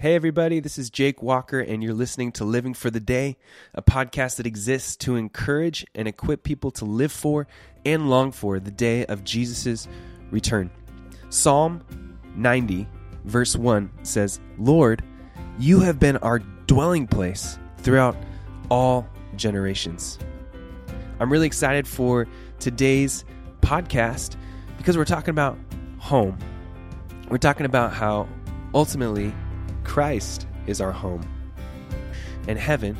[0.00, 3.36] Hey, everybody, this is Jake Walker, and you're listening to Living for the Day,
[3.74, 7.48] a podcast that exists to encourage and equip people to live for
[7.84, 9.88] and long for the day of Jesus'
[10.30, 10.70] return.
[11.30, 11.82] Psalm
[12.36, 12.86] 90,
[13.24, 15.02] verse 1 says, Lord,
[15.58, 16.38] you have been our
[16.68, 18.16] dwelling place throughout
[18.70, 19.04] all
[19.34, 20.16] generations.
[21.18, 22.28] I'm really excited for
[22.60, 23.24] today's
[23.62, 24.36] podcast
[24.76, 25.58] because we're talking about
[25.98, 26.38] home.
[27.28, 28.28] We're talking about how
[28.72, 29.34] ultimately
[29.88, 31.26] Christ is our home.
[32.46, 32.96] And heaven,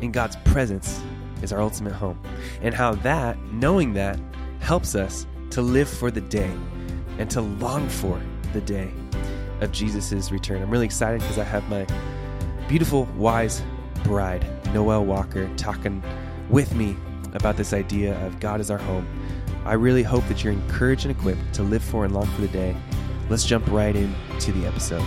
[0.00, 1.02] in God's presence,
[1.42, 2.18] is our ultimate home.
[2.62, 4.18] And how that, knowing that,
[4.60, 6.50] helps us to live for the day
[7.18, 8.20] and to long for
[8.52, 8.90] the day
[9.60, 10.62] of Jesus' return.
[10.62, 11.86] I'm really excited because I have my
[12.68, 13.62] beautiful, wise
[14.04, 16.02] bride, Noelle Walker, talking
[16.48, 16.96] with me
[17.34, 19.06] about this idea of God is our home.
[19.64, 22.48] I really hope that you're encouraged and equipped to live for and long for the
[22.48, 22.76] day.
[23.28, 25.04] Let's jump right into the episode.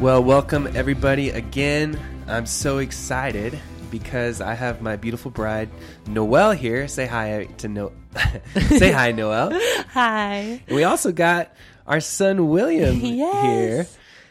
[0.00, 1.98] Well, welcome everybody again.
[2.26, 3.58] I'm so excited
[3.90, 5.68] because I have my beautiful bride
[6.06, 6.88] Noelle here.
[6.88, 7.92] Say hi to No.
[8.68, 9.52] Say hi, Noelle.
[9.90, 10.62] Hi.
[10.66, 11.52] And we also got
[11.86, 13.42] our son William Yes.
[13.44, 13.86] here.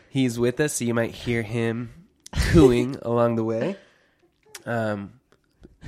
[0.09, 1.91] He's with us, so you might hear him
[2.51, 3.77] cooing along the way.
[4.65, 5.13] Um,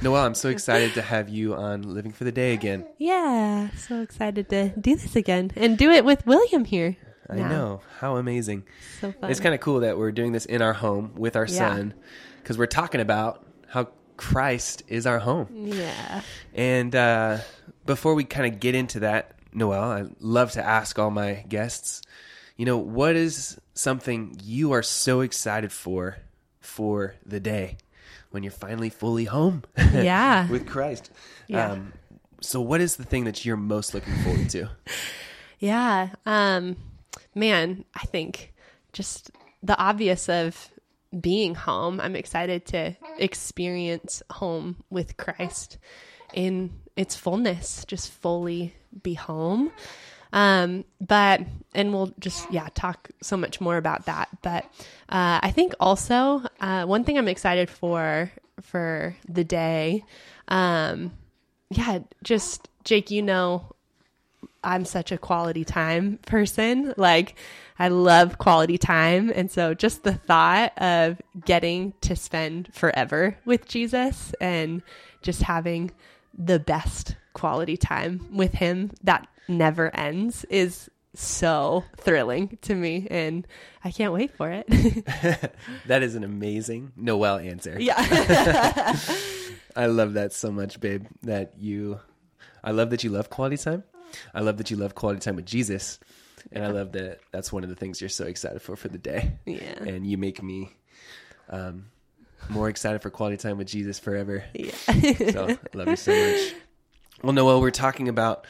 [0.02, 2.86] Noelle, I'm so excited to have you on Living for the Day again.
[2.98, 6.96] Yeah, so excited to do this again and do it with William here.
[7.32, 7.48] I now.
[7.50, 8.64] know how amazing.
[9.00, 9.32] So fun.
[9.32, 11.58] It's kind of cool that we're doing this in our home with our Yeah.
[11.76, 11.94] son
[12.42, 15.48] because we're talking about how Christ is our home.
[15.54, 16.22] yeah.
[16.54, 17.38] And uh,
[17.86, 22.02] before we kind of get into that, Noelle, I love to ask all my guests,
[22.58, 26.18] you know, what is something you are so excited for
[26.60, 27.78] for the day
[28.30, 30.48] when you're finally fully home Yeah.
[30.50, 31.10] with Christ?
[31.48, 31.72] Yeah.
[31.72, 31.94] Um,
[32.42, 34.70] so, what is the thing that you're most looking forward to?
[35.60, 36.10] Yeah.
[36.26, 36.76] Um
[37.36, 38.54] man, I think
[38.94, 39.32] just
[39.64, 40.70] the obvious of
[41.20, 42.00] being home.
[42.00, 45.78] I'm excited to experience home with Christ
[46.34, 49.72] in its fullness, just fully be home.
[50.34, 51.42] Um, but
[51.76, 54.30] and we'll just yeah talk so much more about that.
[54.42, 54.64] But
[55.10, 58.32] uh, I think also uh, one thing I'm excited for
[58.62, 60.06] for the day,
[60.48, 61.12] um,
[61.70, 63.76] yeah, just Jake, you know,
[64.64, 66.94] I'm such a quality time person.
[66.98, 67.36] Like,
[67.80, 69.32] I love quality time.
[69.34, 74.82] And so, just the thought of getting to spend forever with Jesus and
[75.22, 75.92] just having
[76.38, 83.08] the best quality time with Him that never ends is so thrilling to me.
[83.10, 83.48] And
[83.84, 84.68] I can't wait for it.
[85.88, 87.78] that is an amazing Noelle answer.
[87.80, 87.96] yeah.
[89.76, 91.06] I love that so much, babe.
[91.24, 92.00] That you,
[92.64, 93.84] I love that you love quality time.
[94.34, 96.00] I love that you love quality time with Jesus,
[96.52, 98.98] and I love that that's one of the things you're so excited for for the
[98.98, 99.34] day.
[99.46, 99.84] Yeah.
[99.84, 100.72] And you make me
[101.50, 101.86] um,
[102.50, 104.44] more excited for quality time with Jesus forever.
[104.54, 104.72] Yeah.
[105.32, 106.56] So I love you so much.
[107.24, 108.48] Well, Noelle, we're talking about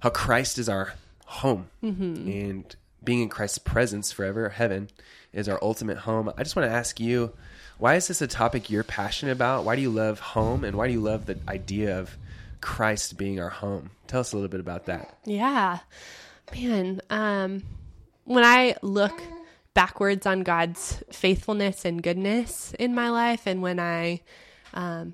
[0.00, 0.92] how Christ is our
[1.24, 4.90] home, and being in Christ's presence forever, heaven,
[5.32, 6.30] is our ultimate home.
[6.36, 7.32] I just want to ask you,
[7.78, 9.64] why is this a topic you're passionate about?
[9.64, 12.16] Why do you love home, and why do you love the idea of
[12.62, 13.90] Christ being our home?
[14.06, 15.18] Tell us a little bit about that.
[15.26, 15.80] Yeah.
[16.54, 17.62] Man, um
[18.24, 19.20] when I look
[19.74, 24.22] backwards on God's faithfulness and goodness in my life and when I
[24.72, 25.12] um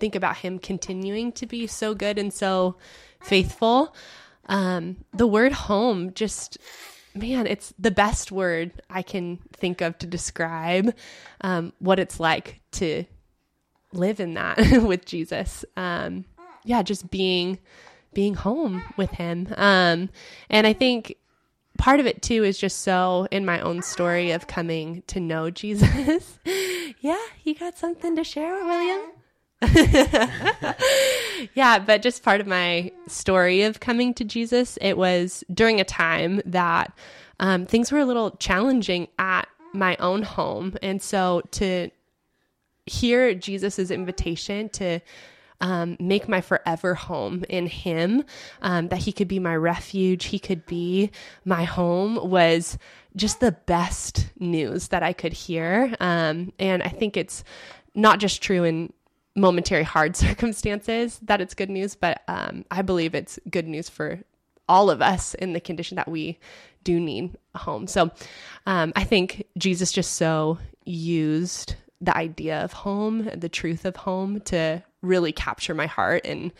[0.00, 2.76] think about him continuing to be so good and so
[3.22, 3.94] faithful,
[4.46, 6.58] um the word home just
[7.14, 10.94] man, it's the best word I can think of to describe
[11.40, 13.04] um what it's like to
[13.92, 15.64] live in that with Jesus.
[15.76, 16.24] Um,
[16.64, 17.58] yeah, just being
[18.12, 19.48] being home with him.
[19.56, 20.08] Um,
[20.48, 21.16] and I think
[21.78, 25.50] part of it too is just so in my own story of coming to know
[25.62, 26.38] Jesus.
[27.00, 29.00] yeah, you got something to share, William?
[31.54, 35.84] yeah, but just part of my story of coming to Jesus, it was during a
[35.84, 36.92] time that
[37.40, 40.76] um, things were a little challenging at my own home.
[40.82, 41.90] And so to
[42.86, 45.00] hear Jesus's invitation to
[45.64, 48.22] um, make my forever home in Him,
[48.60, 51.10] um, that He could be my refuge, He could be
[51.46, 52.76] my home, was
[53.16, 55.94] just the best news that I could hear.
[56.00, 57.44] Um, and I think it's
[57.94, 58.92] not just true in
[59.34, 64.20] momentary hard circumstances that it's good news, but um, I believe it's good news for
[64.68, 66.38] all of us in the condition that we
[66.82, 67.86] do need a home.
[67.86, 68.10] So
[68.66, 74.40] um, I think Jesus just so used the idea of home, the truth of home
[74.42, 76.52] to really capture my heart and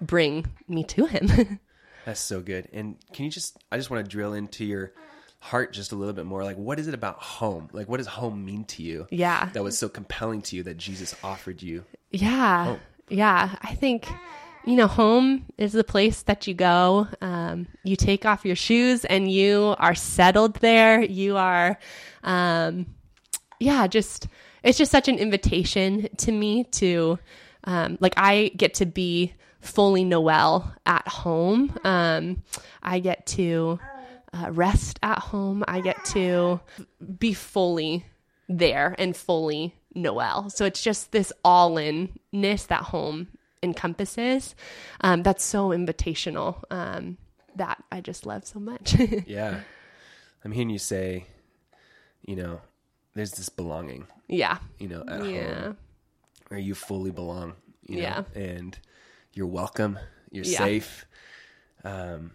[0.00, 1.60] bring me to him.
[2.04, 2.68] That's so good.
[2.72, 4.92] And can you just, I just want to drill into your
[5.40, 6.44] heart just a little bit more.
[6.44, 7.68] Like, what is it about home?
[7.72, 9.06] Like, what does home mean to you?
[9.10, 9.50] yeah.
[9.52, 11.84] That was so compelling to you that Jesus offered you.
[12.10, 12.64] Yeah.
[12.64, 12.80] home.
[13.08, 13.56] Yeah.
[13.62, 14.08] I think,
[14.64, 17.08] you know, home is the place that you go.
[17.20, 21.02] Um, you take off your shoes and you are settled there.
[21.02, 21.78] You are,
[22.22, 22.86] um,
[23.58, 24.28] yeah, just,
[24.62, 27.18] it's just such an invitation to me to,
[27.64, 31.76] um, like, I get to be fully Noelle at home.
[31.84, 32.42] Um,
[32.82, 33.78] I get to
[34.32, 35.64] uh, rest at home.
[35.68, 36.60] I get to
[37.18, 38.06] be fully
[38.48, 40.50] there and fully Noelle.
[40.50, 43.28] So it's just this all inness that home
[43.62, 44.54] encompasses.
[45.02, 46.62] Um, that's so invitational.
[46.70, 47.18] Um,
[47.56, 48.94] that I just love so much.
[49.26, 49.60] Yeah.
[50.44, 51.26] I'm hearing you say,
[52.24, 52.62] you know,
[53.14, 54.58] there's this belonging, yeah.
[54.78, 55.62] you know, at Yeah.
[55.64, 55.76] home
[56.50, 57.54] where you fully belong,
[57.86, 58.24] you know, Yeah.
[58.34, 58.76] and
[59.32, 59.98] you're welcome,
[60.32, 60.58] you're Yeah.
[60.58, 61.06] safe.
[61.84, 62.32] Um,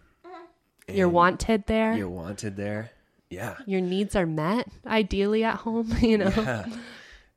[0.88, 1.94] You're wanted there.
[1.97, 2.91] You're wanted there.
[3.29, 3.57] Yeah.
[3.65, 6.29] Your needs are met ideally at home, you know?
[6.35, 6.65] Yeah.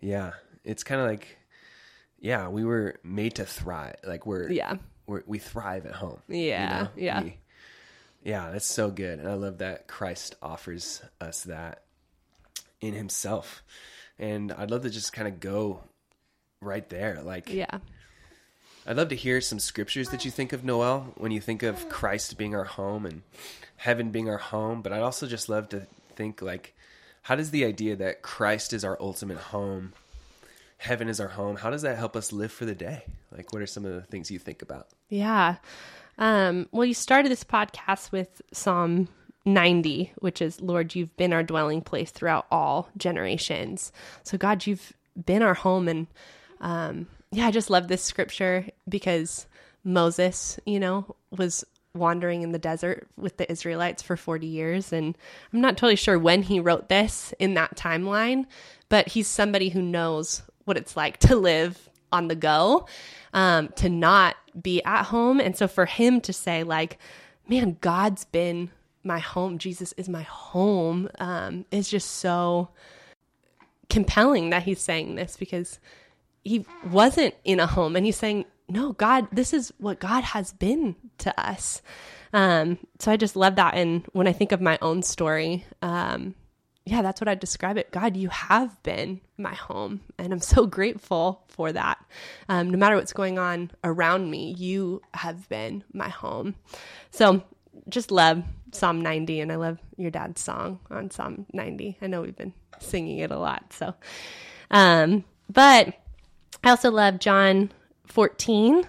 [0.01, 0.33] Yeah.
[0.65, 1.39] It's kind of like,
[2.21, 3.97] yeah, we were made to thrive.
[4.05, 4.77] Like we're, Yeah.
[5.07, 6.21] we're we thrive at home.
[6.29, 6.89] you Yeah, know?
[6.97, 7.23] yeah.
[7.23, 7.39] We-
[8.23, 9.19] yeah, that's so good.
[9.19, 11.83] And I love that Christ offers us that
[12.81, 13.63] in himself.
[14.19, 15.85] And I'd love to just kind of go
[16.61, 17.21] right there.
[17.23, 17.79] Like, Yeah.
[18.87, 21.89] I'd love to hear some scriptures that you think of Noelle when you think of
[21.91, 23.23] Christ being our home and
[23.77, 24.81] heaven being our home.
[24.81, 26.75] But I'd also just love to think, like,
[27.23, 29.93] how does the idea that Christ is our ultimate home,
[30.79, 33.05] heaven is our home, how does that help us live for the day?
[33.31, 34.89] Like, what are some of the things you think about?
[35.11, 35.57] Yeah.
[36.17, 39.09] Um, well, you started this podcast with Psalm
[39.45, 43.93] 90, which is, Lord, you've been our dwelling place throughout all generations.
[44.23, 44.95] So, God, you've
[45.27, 45.89] been our home.
[45.89, 46.07] And
[46.61, 49.47] um, yeah, I just love this scripture because
[49.85, 51.65] Moses, you know, was
[51.95, 54.93] wandering in the desert with the Israelites for 40 years.
[54.93, 55.17] And
[55.53, 58.47] I'm not totally sure when he wrote this in that timeline,
[58.89, 62.87] but he's somebody who knows what it's like to live on the go,
[63.35, 65.41] um, to not be at home.
[65.41, 66.99] And so for him to say, like,
[67.49, 68.71] man, God's been
[69.05, 72.69] my home, Jesus is my home, um, is just so
[73.89, 75.79] compelling that he's saying this because
[76.49, 80.53] he wasn't in a home and he's saying no god this is what god has
[80.53, 81.83] been to us.
[82.33, 86.35] Um, so i just love that and when i think of my own story um,
[86.85, 87.91] yeah that's what i describe it.
[87.91, 91.99] God you have been my home and i'm so grateful for that.
[92.49, 96.55] Um, no matter what's going on around me you have been my home.
[97.11, 97.43] So
[97.89, 98.43] just love
[98.73, 102.53] psalm 90 and i love your dad's song on psalm 90 i know we've been
[102.81, 103.95] singing it a lot so
[104.71, 105.95] um, but
[106.65, 107.71] I also love John
[108.07, 108.89] 14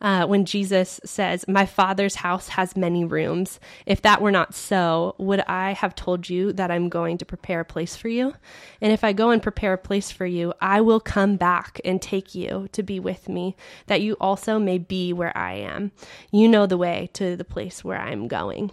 [0.00, 3.58] uh, when Jesus says, My Father's house has many rooms.
[3.86, 7.60] If that were not so, would I have told you that I'm going to prepare
[7.60, 8.34] a place for you?
[8.80, 12.00] And if I go and prepare a place for you, I will come back and
[12.00, 13.56] take you to be with me,
[13.86, 15.90] that you also may be where I am.
[16.30, 18.70] You know the way to the place where I'm going.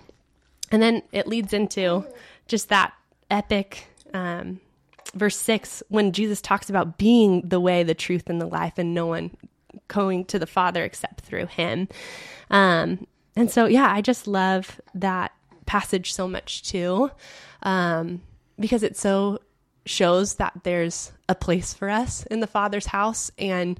[0.72, 2.06] And then it leads into
[2.48, 2.94] just that
[3.32, 4.60] epic um,
[5.14, 8.94] verse 6 when Jesus talks about being the way, the truth, and the life, and
[8.94, 9.32] no one
[9.88, 11.88] going to the Father except through him.
[12.50, 15.32] Um, and so, yeah, I just love that
[15.66, 17.12] passage so much too,
[17.64, 18.22] um,
[18.60, 19.40] because it so
[19.86, 23.32] shows that there's a place for us in the Father's house.
[23.38, 23.80] And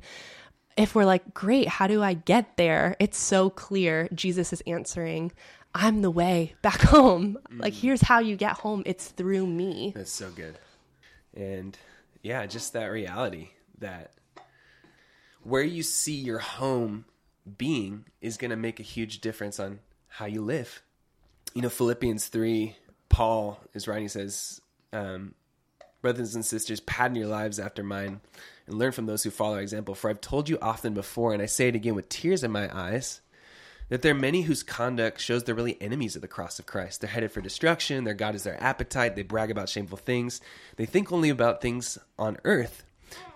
[0.78, 2.96] if we're like, great, how do I get there?
[3.00, 5.32] It's so clear Jesus is answering,
[5.74, 7.38] I'm the way back home.
[7.52, 9.94] Like, here's how you get home it's through me.
[9.96, 10.58] That's so good.
[11.36, 11.78] And
[12.22, 13.50] yeah, just that reality
[13.80, 14.14] that
[15.44, 17.06] where you see your home
[17.58, 20.82] being is going to make a huge difference on how you live.
[21.54, 22.76] You know, Philippians 3,
[23.10, 24.60] Paul is writing, says,
[24.92, 25.36] um,
[26.02, 28.22] Brothers and sisters, pattern your lives after mine
[28.68, 29.96] and learn from those who follow our example.
[29.96, 32.76] For I've told you often before, and I say it again with tears in my
[32.76, 33.22] eyes,
[33.90, 37.02] that there are many whose conduct shows they're really enemies of the cross of Christ.
[37.02, 38.04] They're headed for destruction.
[38.04, 39.16] Their God is their appetite.
[39.16, 40.42] They brag about shameful things.
[40.78, 42.84] They think only about things on earth.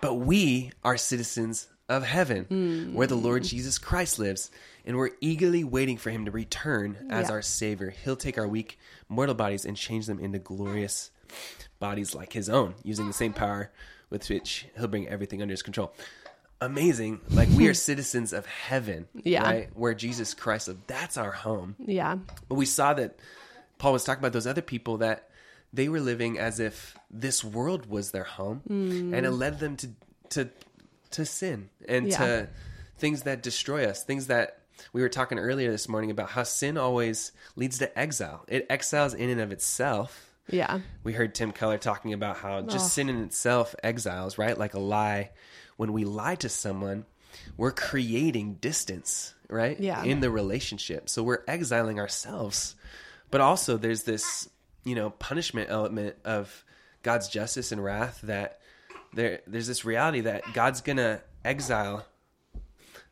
[0.00, 2.94] But we are citizens of heaven, hmm.
[2.94, 4.50] where the Lord Jesus Christ lives,
[4.84, 7.34] and we're eagerly waiting for him to return as Yeah.
[7.34, 7.90] our Savior.
[7.90, 8.78] He'll take our weak
[9.08, 11.10] mortal bodies and change them into glorious
[11.80, 13.70] bodies like his own, using the same power
[14.08, 15.92] with which he'll bring everything under his control.
[16.60, 17.20] Amazing.
[17.30, 19.42] Like we are citizens of heaven, Yeah.
[19.42, 19.68] right?
[19.74, 20.86] Where Jesus Christ lived.
[20.86, 21.76] That's our home.
[21.78, 22.16] Yeah.
[22.48, 23.18] But we saw that
[23.78, 25.28] Paul was talking about those other people that
[25.72, 29.14] they were living as if this world was their home, mm.
[29.16, 29.88] and it led them to
[30.30, 30.48] to
[31.12, 32.18] to sin and Yeah.
[32.18, 32.48] to
[32.98, 34.58] things that destroy us, things that
[34.92, 38.44] we were talking earlier this morning about how sin always leads to exile.
[38.48, 40.26] It exiles in and of itself.
[40.48, 40.80] Yeah.
[41.04, 42.88] We heard Tim Keller talking about how just Oh.
[42.88, 44.56] sin in itself exiles, right?
[44.58, 45.30] Like a lie.
[45.80, 47.06] When we lie to someone,
[47.56, 49.80] we're creating distance, right?
[49.80, 50.04] Yeah.
[50.04, 51.08] In the relationship.
[51.08, 52.76] So we're exiling ourselves.
[53.30, 54.50] But also there's this,
[54.84, 56.66] you know, punishment element of
[57.02, 58.60] God's justice and wrath that
[59.14, 62.04] there there's this reality that God's gonna exile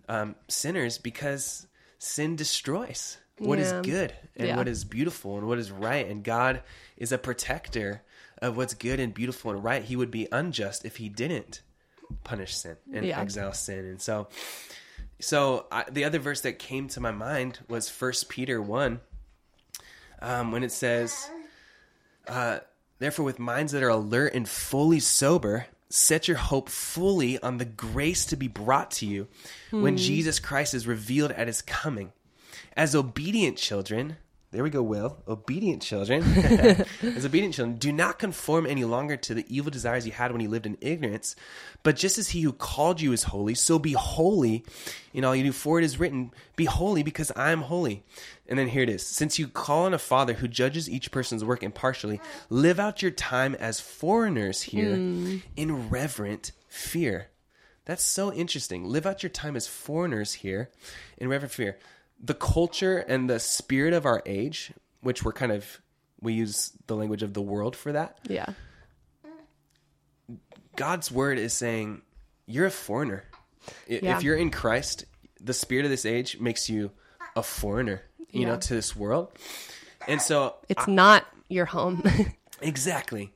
[0.06, 1.66] um, sinners because
[1.98, 3.80] sin destroys what is Yeah.
[3.80, 4.56] good and Yeah.
[4.58, 6.06] what is beautiful and what is right.
[6.06, 6.62] And God
[6.98, 8.02] is a protector
[8.42, 9.82] of what's good and beautiful and right.
[9.82, 11.62] He would be unjust if he didn't
[12.24, 13.20] punish sin and Yeah.
[13.20, 13.84] exile sin.
[13.86, 14.28] And so,
[15.20, 19.00] so I, the other verse that came to my mind was First Peter one,
[20.20, 21.28] um, when it says,
[22.26, 22.60] uh,
[22.98, 27.64] "Therefore, with minds that are alert and fully sober." Set your hope fully on the
[27.64, 29.26] grace to be brought to you
[29.70, 32.12] when Jesus Christ is revealed at his coming
[32.76, 34.18] as obedient children
[34.50, 35.22] there we go will.
[35.28, 36.22] Obedient children.
[37.02, 40.40] As obedient children do not conform any longer to the evil desires you had when
[40.40, 41.36] you lived in ignorance
[41.82, 44.64] but just as he who called you is holy so be holy
[45.12, 48.02] in all you do for it is written be holy because i am holy.
[48.48, 49.06] And then here it is.
[49.06, 53.10] Since you call on a father who judges each person's work impartially live out your
[53.10, 55.36] time as foreigners here hmm.
[55.56, 57.28] in reverent fear.
[57.84, 58.84] That's so interesting.
[58.84, 60.70] Live out your time as foreigners here
[61.16, 61.78] in reverent fear.
[62.20, 65.80] The culture and the spirit of our age, which we're kind of,
[66.20, 68.18] we use the language of the world for that.
[68.28, 68.46] Yeah.
[70.76, 72.02] God's word is saying,
[72.46, 73.24] you're a foreigner.
[73.86, 74.16] Yeah.
[74.16, 75.04] If you're in Christ,
[75.40, 76.90] the spirit of this age makes you
[77.36, 79.30] a foreigner, you know, to this world.
[80.06, 82.02] And so It's not your home.
[82.60, 83.32] Exactly.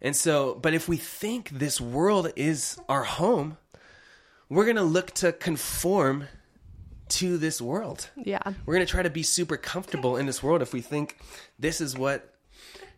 [0.00, 3.58] And so, but if we think this world is our home,
[4.48, 6.26] we're going to look to conform
[7.08, 8.10] to this world.
[8.16, 8.42] yeah.
[8.64, 11.16] We're going to try to be super comfortable in this world if we think
[11.58, 12.32] this is what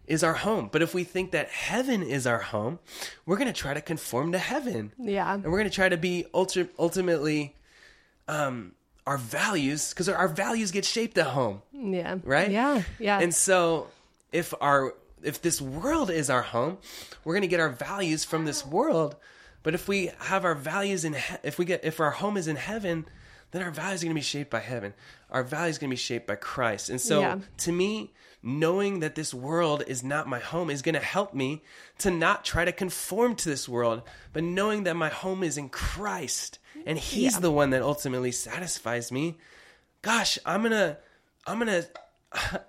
[0.06, 0.70] is our home.
[0.72, 2.78] But if we think that heaven is our home,
[3.26, 4.92] we're going to try to conform to heaven.
[4.98, 5.34] Yeah.
[5.34, 7.54] And we're going to try to be ultra, ultimately
[8.26, 8.72] um,
[9.06, 12.16] our values, because our values get shaped at home Yeah.
[12.24, 12.50] right?
[12.50, 12.82] Yeah.
[12.98, 13.20] Yeah.
[13.20, 13.88] And so
[14.32, 16.78] if our if this world is our home,
[17.24, 19.16] we're going to get our values from this world.
[19.64, 22.46] But if we have our values in he- if we get if our home is
[22.48, 23.04] in heaven,
[23.50, 24.94] then our values are going to be shaped by heaven.
[25.30, 26.90] Our values are going to be shaped by Christ.
[26.90, 27.38] And so Yeah.
[27.58, 28.12] to me,
[28.42, 31.62] knowing that this world is not my home is going to help me
[31.98, 34.02] to not try to conform to this world,
[34.32, 37.40] but knowing that my home is in Christ and he's Yeah.
[37.40, 39.38] the one that ultimately satisfies me.
[40.02, 40.98] Gosh, I'm going to
[41.46, 41.88] I'm going to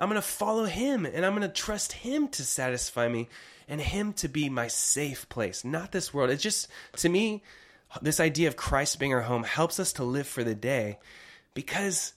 [0.00, 3.28] I'm going to follow him and I'm going to trust him to satisfy me
[3.68, 6.30] and him to be my safe place, not this world.
[6.30, 7.42] It's just to me
[8.02, 10.98] this idea of Christ being our home helps us to live for the day
[11.54, 12.12] because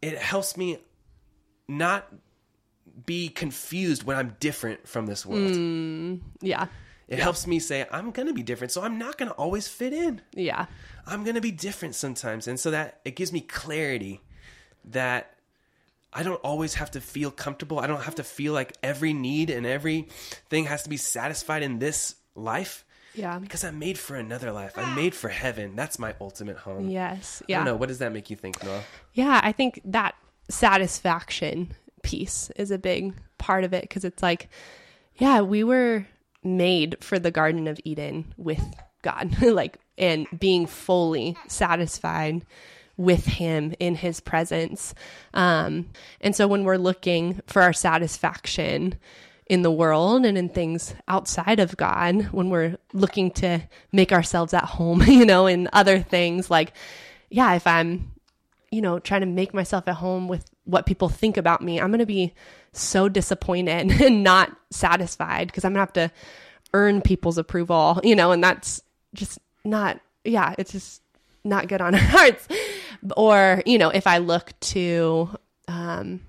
[0.00, 0.78] it helps me
[1.68, 2.10] not
[3.06, 5.52] be confused when I'm different from this world.
[5.52, 6.66] Mm, yeah.
[7.08, 9.66] It helps me say I'm going to be different, so I'm not going to always
[9.66, 10.20] fit in.
[10.32, 10.66] Yeah.
[11.06, 12.46] I'm going to be different sometimes.
[12.46, 14.20] And so that it gives me clarity
[14.86, 15.34] that
[16.12, 17.80] I don't always have to feel comfortable.
[17.80, 21.80] I don't have to feel like every need and everything has to be satisfied in
[21.80, 23.38] this life Yeah.
[23.38, 24.76] because I'm made for another life.
[24.76, 25.74] I'm made for heaven.
[25.76, 26.88] That's my ultimate home.
[26.88, 27.42] Yes.
[27.48, 27.56] Yeah.
[27.56, 27.76] I don't know.
[27.76, 28.84] What does that make you think, Noelle?
[29.14, 30.14] Yeah, I think that
[30.48, 34.48] satisfaction piece is a big part of it because it's like,
[35.16, 36.06] yeah, we were
[36.42, 38.62] made for the Garden of Eden with
[39.02, 42.44] God, like, and being fully satisfied
[42.96, 44.94] with Him in His presence.
[45.34, 45.90] Um,
[46.20, 48.94] and so when we're looking for our satisfaction,
[49.50, 53.60] in the world and in things outside of God when we're looking to
[53.92, 56.72] make ourselves at home, you know, in other things like
[57.28, 58.12] yeah, if I'm
[58.70, 61.90] you know, trying to make myself at home with what people think about me, I'm
[61.90, 62.32] going to be
[62.72, 66.14] so disappointed and not satisfied because I'm going to have to
[66.72, 68.80] earn people's approval, you know, and that's
[69.14, 71.02] just not, yeah, it's just
[71.42, 72.46] not good on our hearts.
[73.16, 75.30] Or, you know, if I look to,
[75.66, 76.20] um,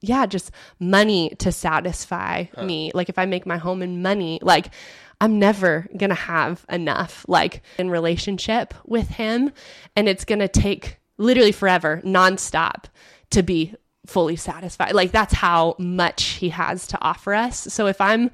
[0.00, 2.90] yeah, just money to satisfy me.
[2.94, 4.72] Like if I make my home in money, like
[5.20, 9.52] I'm never going to have enough like in relationship with him
[9.94, 12.84] and it's going to take literally forever nonstop
[13.30, 13.74] to be
[14.06, 14.94] fully satisfied.
[14.94, 17.58] Like that's how much he has to offer us.
[17.58, 18.30] So if I'm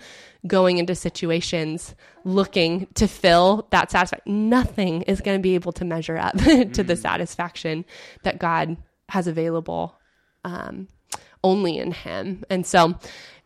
[0.46, 5.84] going into situations looking to fill that satisfaction, nothing is going to be able to
[5.84, 7.84] measure up to the satisfaction
[8.24, 8.76] that God
[9.08, 9.96] has available
[10.44, 10.88] um,
[11.44, 12.44] only in Him.
[12.50, 12.98] And so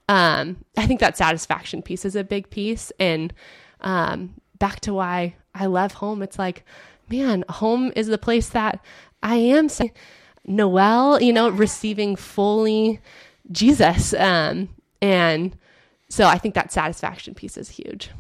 [0.09, 2.93] um, I think that satisfaction piece is a big piece.
[2.99, 3.33] And
[3.81, 6.65] um, back to why I love home, it's like,
[7.11, 8.81] man, home is the place that
[9.23, 9.69] I am.
[10.47, 13.00] Noelle, you know, receiving fully
[13.50, 14.15] Jesus.
[14.15, 14.69] Um,
[15.03, 15.57] and
[16.09, 18.11] so I think that satisfaction piece is huge.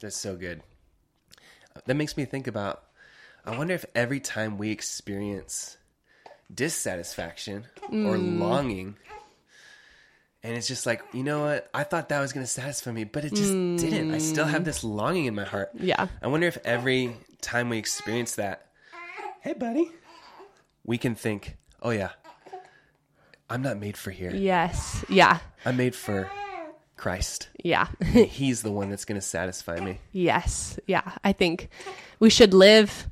[0.00, 0.62] That's so good.
[1.86, 2.84] That makes me think about
[3.44, 5.78] I wonder if every time we experience
[6.52, 8.38] dissatisfaction or mm.
[8.38, 8.96] longing,
[10.42, 11.68] and it's just like, you know what?
[11.74, 13.78] I thought that was going to satisfy me, but it just mm.
[13.78, 14.14] didn't.
[14.14, 15.70] I still have this longing in my heart.
[15.74, 16.08] Yeah.
[16.22, 18.68] I wonder if every time we experience that,
[19.42, 19.90] hey, buddy,
[20.84, 22.10] we can think, oh, yeah,
[23.50, 24.30] I'm not made for here.
[24.34, 25.04] Yes.
[25.08, 25.40] Yeah.
[25.66, 26.30] I'm made for
[26.96, 27.48] Christ.
[27.62, 27.88] Yeah.
[28.12, 29.98] He's the one that's going to satisfy me.
[30.12, 30.78] yes.
[30.86, 31.12] Yeah.
[31.22, 31.68] I think
[32.18, 33.09] we should live,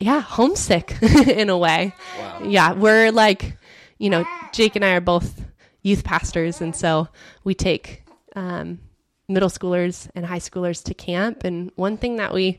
[0.00, 1.94] yeah, homesick in a way.
[2.18, 2.42] Wow.
[2.44, 2.72] Yeah.
[2.72, 3.56] We're like,
[3.98, 5.44] you know, Jake and I are both
[5.82, 6.60] youth pastors.
[6.60, 7.08] And so
[7.44, 8.80] we take um,
[9.28, 11.44] middle schoolers and high schoolers to camp.
[11.44, 12.58] And one thing that we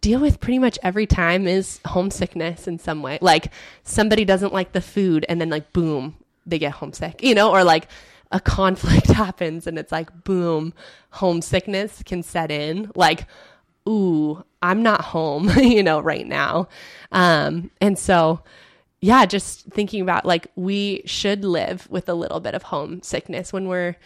[0.00, 3.18] deal with pretty much every time is homesickness in some way.
[3.20, 7.50] Like somebody doesn't like the food and then like boom, they get homesick, you know,
[7.50, 7.88] or like
[8.32, 10.72] a conflict happens and it's like boom,
[11.10, 12.90] homesickness can set in.
[12.94, 13.26] Like,
[13.88, 16.68] ooh, I'm not home, you know, right now.
[17.12, 18.42] Um, and so
[19.00, 23.68] yeah, just thinking about like we should live with a little bit of homesickness when
[23.68, 23.96] we're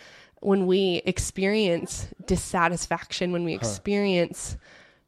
[0.40, 4.56] when we experience dissatisfaction, when we experience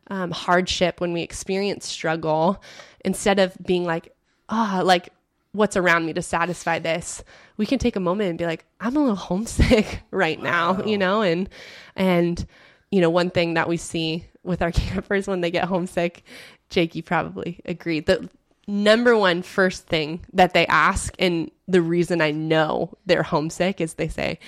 [0.09, 2.63] um, hardship, when we experience struggle,
[3.05, 4.15] instead of being like,
[4.51, 5.09] ah, like
[5.53, 7.25] what's around me to satisfy this,
[7.57, 10.99] we can take a moment and be like, I'm a little homesick right now, you
[10.99, 11.49] know, and
[11.97, 12.47] and
[12.91, 16.25] you know, one thing that we see with our campers when they get homesick,
[16.71, 18.01] Jake, you probably agree.
[18.01, 18.29] The
[18.67, 23.95] number one first thing that they ask, and the reason I know they're homesick is
[23.95, 24.39] they say,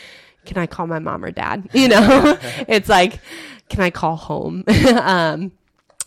[0.45, 1.69] Can I call my mom or dad?
[1.75, 2.39] You know,
[2.69, 3.21] it's like,
[3.69, 4.65] Can I call home?
[5.01, 5.53] um,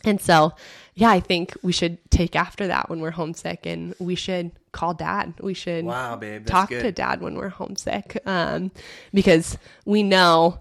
[0.03, 0.53] and so,
[0.95, 4.93] yeah, I think we should take after that when we're homesick and we should call
[4.93, 5.33] dad.
[5.41, 6.45] We should Wow, babe.
[6.45, 6.81] Talk good.
[6.83, 8.71] to dad when we're homesick um,
[9.13, 10.59] because we know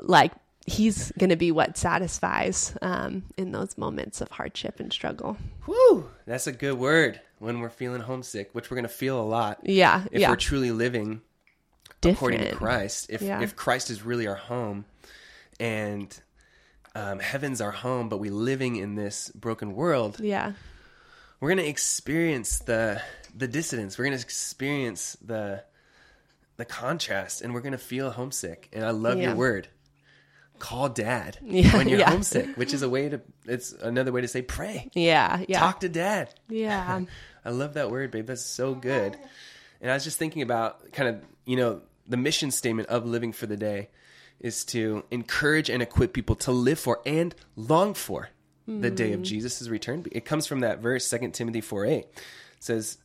[0.00, 0.32] like
[0.66, 5.36] he's going to be what satisfies um, in those moments of hardship and struggle.
[5.66, 9.24] Whew, that's a good word when we're feeling homesick, which we're going to feel a
[9.24, 10.04] lot Yeah.
[10.10, 10.30] if yeah.
[10.30, 11.20] we're truly living
[12.02, 13.06] according to Christ.
[13.10, 13.40] If Yeah.
[13.42, 14.84] if Christ is really our home,
[15.60, 16.16] and
[16.94, 20.52] um, heaven's our home, but we're living in this broken world, yeah.
[21.40, 23.02] we're going to experience the
[23.36, 23.98] the dissonance.
[23.98, 25.64] We're going to experience the
[26.56, 28.68] the contrast, and we're going to feel homesick.
[28.72, 29.28] And I love Yeah.
[29.28, 29.68] your word.
[30.58, 32.10] Call dad Yeah, when you're yeah.
[32.10, 33.20] homesick, which is a way to.
[33.46, 34.88] It's another way to say pray.
[34.94, 35.44] Yeah.
[35.48, 35.58] Yeah.
[35.60, 36.34] Talk to dad.
[36.48, 37.04] Yeah.
[37.44, 38.26] I love that word, babe.
[38.26, 39.16] That's so good.
[39.80, 43.32] And I was just thinking about kind of, you know, the mission statement of Living
[43.32, 43.90] for the Day
[44.40, 48.30] is to encourage and equip people to live for and long for
[48.66, 49.24] the day of hmm.
[49.24, 50.06] Jesus' return.
[50.10, 51.98] It comes from that verse, 2 Timothy 4 8.
[51.98, 52.08] It
[52.60, 52.98] says,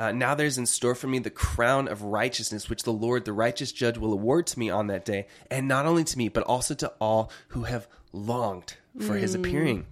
[0.00, 3.32] uh, Now there's in store for me the crown of righteousness, which the Lord, the
[3.32, 5.26] righteous judge, will award to me on that day.
[5.50, 9.86] And not only to me, but also to all who have longed for his appearing.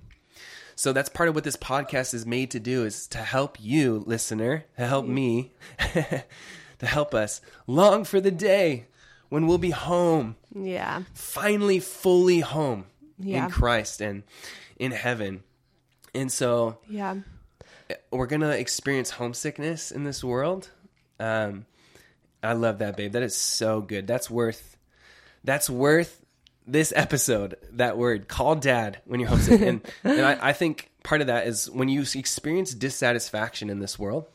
[0.75, 4.03] So that's part of what this podcast is made to do is to help you,
[4.07, 5.53] listener, to help me,
[5.93, 8.87] to help us long for the day
[9.29, 11.03] when we'll be home, Yeah.
[11.13, 12.87] finally fully home
[13.19, 13.45] Yeah.
[13.47, 14.23] in Christ and
[14.79, 15.43] in heaven.
[16.15, 17.17] And so Yeah.
[18.11, 20.71] We're going to experience homesickness in this world.
[21.21, 21.67] Um,
[22.43, 23.13] I love that, babe.
[23.13, 24.07] That is so good.
[24.07, 24.77] That's worth,
[25.45, 26.25] that's worth
[26.67, 27.57] this episode.
[27.73, 29.61] That word, call dad when you're homesick.
[29.61, 33.99] and and I, I think part of that is when you experience dissatisfaction in this
[33.99, 34.27] world,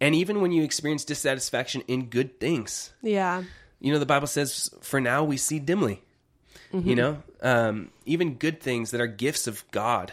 [0.00, 2.92] and even when you experience dissatisfaction in good things.
[3.02, 3.42] Yeah.
[3.80, 6.02] You know, the Bible says, for now we see dimly.
[6.70, 10.12] You know, um, even good things that are gifts of God.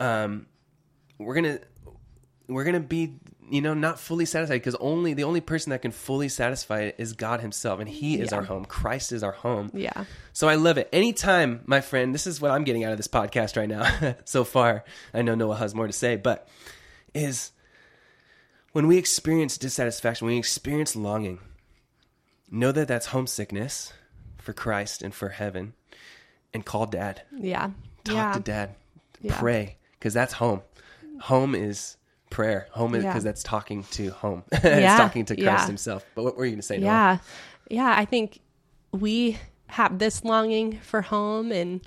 [0.00, 0.46] Um,
[1.18, 1.60] we're gonna
[2.48, 3.14] we're gonna be
[3.50, 6.96] you know not fully satisfied because only the only person that can fully satisfy it
[6.98, 8.38] is God Himself, and He is Yeah.
[8.38, 8.64] our home.
[8.64, 9.70] Christ is our home.
[9.74, 10.04] Yeah.
[10.32, 10.88] So I love it.
[10.92, 14.44] Anytime, my friend, this is what I'm getting out of this podcast right now so
[14.44, 14.84] far.
[15.12, 16.48] I know Noelle has more to say, but
[17.14, 17.52] is
[18.72, 21.38] when we experience dissatisfaction, when we experience longing,
[22.50, 23.92] know that that's homesickness
[24.38, 25.74] for Christ and for heaven,
[26.52, 27.22] and call dad.
[27.36, 27.70] Yeah.
[28.04, 28.32] Talk yeah.
[28.32, 28.74] to dad.
[29.20, 29.38] Yeah.
[29.38, 30.62] Pray, because that's home.
[31.22, 31.96] Home is
[32.30, 32.66] prayer.
[32.72, 33.30] Home is because Yeah.
[33.30, 34.42] that's talking to home.
[34.64, 35.66] Yeah, talking to Christ yeah.
[35.66, 36.04] himself.
[36.14, 36.78] But what were you going to say?
[36.78, 36.86] Noelle?
[36.92, 37.18] Yeah.
[37.70, 37.94] Yeah.
[37.96, 38.40] I think
[38.92, 41.52] we have this longing for home.
[41.52, 41.80] And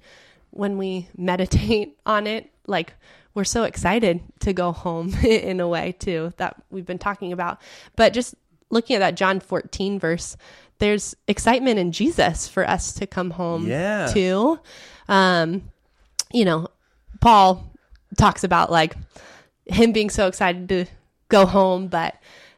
[0.52, 2.94] when we meditate on it, like
[3.34, 7.60] we're so excited to go home in a way, too, that we've been talking about.
[7.96, 8.36] But just
[8.70, 10.36] looking at that John 14 verse,
[10.80, 14.08] there's excitement in Jesus for us to come home Yeah.
[14.08, 14.60] too.
[15.08, 15.70] Um,
[16.32, 16.68] you know,
[17.22, 17.72] Paul
[18.18, 18.96] talks about like
[19.66, 20.86] him being so excited to
[21.30, 22.16] go home, but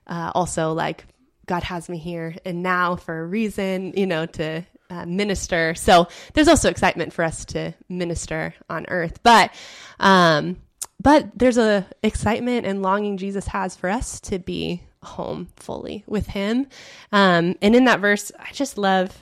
[0.08, 1.06] uh, also like
[1.46, 5.76] God has me here and now for a reason, you know, to uh, minister.
[5.76, 9.52] So there's also excitement for us to minister on earth, but
[10.00, 10.58] um,
[11.02, 16.28] but there's a excitement and longing Jesus has for us to be home fully with
[16.28, 16.68] Him.
[17.12, 19.18] Um, and in that verse, I just love.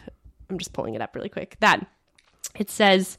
[0.49, 1.57] I'm just pulling it up really quick.
[1.59, 1.85] That
[2.55, 3.17] it says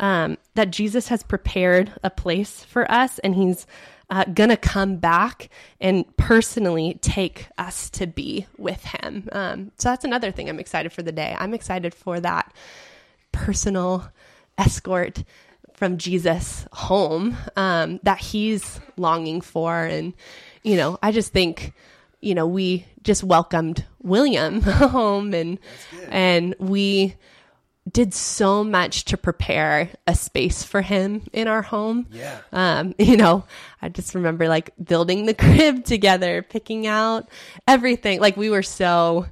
[0.00, 3.66] um, that Jesus has prepared a place for us and he's
[4.08, 5.48] uh, gonna come back
[5.80, 9.28] and personally take us to be with him.
[9.30, 11.36] Um, so that's another thing I'm excited for the day.
[11.38, 12.52] I'm excited for that
[13.30, 14.10] personal
[14.58, 15.22] escort
[15.74, 19.84] from Jesus home um, that he's longing for.
[19.84, 20.14] And,
[20.62, 21.72] you know, I just think,
[22.20, 25.58] you know, we just welcomed William home and,
[26.10, 27.14] and we
[27.90, 32.06] did so much to prepare a space for him in our home.
[32.12, 32.40] Yeah.
[32.52, 33.44] Um, you know,
[33.80, 37.28] I just remember like building the crib together, picking out
[37.66, 38.20] everything.
[38.20, 39.26] Like we were so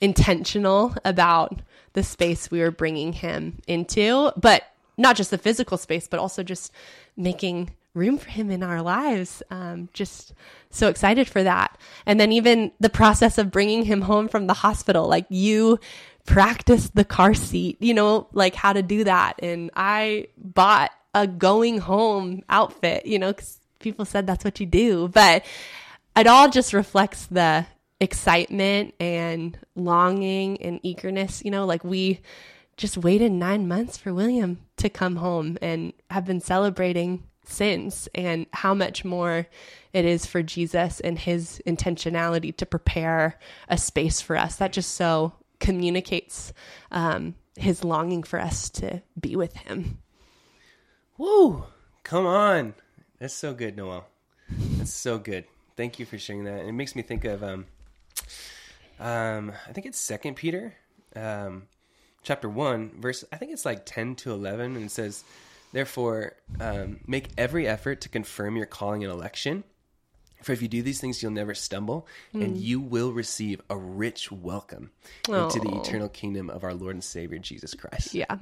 [0.00, 1.60] intentional about
[1.94, 4.64] the space we were bringing him into, but
[4.96, 6.72] not just the physical space, but also just
[7.16, 9.42] making room for him in our lives.
[9.50, 10.34] Um, just
[10.70, 11.78] so excited for that.
[12.04, 15.78] And then even the process of bringing him home from the hospital, like you
[16.26, 19.34] practiced the car seat, you know, like how to do that.
[19.42, 24.66] And I bought a going home outfit, you know, because people said that's what you
[24.66, 25.08] do.
[25.08, 25.44] But
[26.16, 27.66] it all just reflects the
[28.00, 32.20] excitement and longing and eagerness, you know, like we
[32.76, 38.46] just waited nine months for William to come home and have been celebrating since and
[38.52, 39.46] how much more
[39.92, 44.56] it is for Jesus and his intentionality to prepare a space for us.
[44.56, 46.52] That just so communicates
[46.90, 49.98] um, his longing for us to be with him.
[51.18, 51.64] Woo!
[52.02, 52.74] Come on.
[53.18, 54.06] That's so good, Noelle.
[54.48, 55.44] That's so good.
[55.76, 56.64] Thank you for sharing that.
[56.66, 57.66] It makes me think of um
[59.00, 60.74] um I think it's second Peter,
[61.16, 61.68] um
[62.22, 65.24] chapter one, verse I think it's like ten to eleven, and it says,
[65.72, 69.64] Therefore, um, make every effort to confirm your calling and election.
[70.44, 72.56] For if you do these things, you'll never stumble, and hmm.
[72.56, 74.90] you will receive a rich welcome
[75.26, 75.80] into the oh.
[75.80, 78.14] eternal kingdom of our Lord and Savior Jesus Christ.
[78.14, 78.36] Yeah.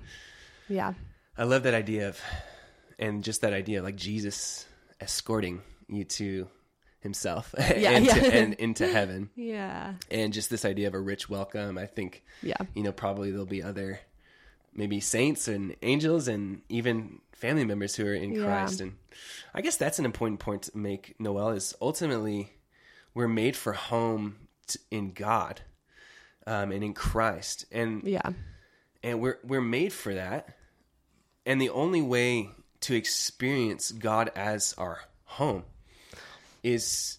[0.68, 0.94] Yeah.
[1.38, 2.20] I love that idea of,
[2.98, 4.66] and just that idea, of like Jesus
[5.00, 6.48] escorting you to
[7.00, 7.98] Himself and, yeah.
[8.00, 9.94] To, and into heaven, Yeah.
[10.10, 11.78] and just this idea of a rich welcome.
[11.78, 12.56] I think, Yeah.
[12.74, 14.00] you know, probably there'll be other,
[14.74, 18.44] maybe saints and angels and even family members who are in Yeah.
[18.44, 18.80] Christ.
[18.80, 18.96] And
[19.54, 21.14] I guess that's an important point to make.
[21.20, 22.52] Noelle is ultimately
[23.14, 25.60] we're made for home t- in God,
[26.46, 28.30] um, and in Christ, and Yeah.
[29.02, 30.56] and we're we're made for that
[31.44, 32.50] and the only way
[32.82, 35.64] to experience god as our home
[36.62, 37.18] is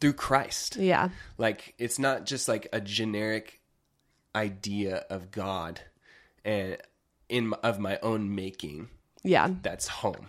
[0.00, 1.08] through christ Yeah.
[1.36, 3.60] like it's not just like a generic
[4.36, 5.80] idea of god
[6.44, 6.76] and
[7.28, 8.88] in of my own making
[9.22, 9.48] Yeah.
[9.62, 10.28] that's home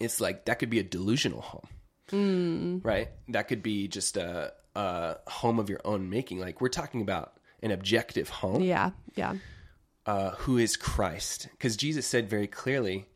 [0.00, 5.16] it's like that could be a delusional home right that could be just a, a
[5.26, 8.90] home of your own making like we're talking about an objective home Yeah.
[9.16, 9.36] Yeah.
[10.04, 11.48] uh, who is Christ.
[11.52, 13.06] Because Jesus said very clearly,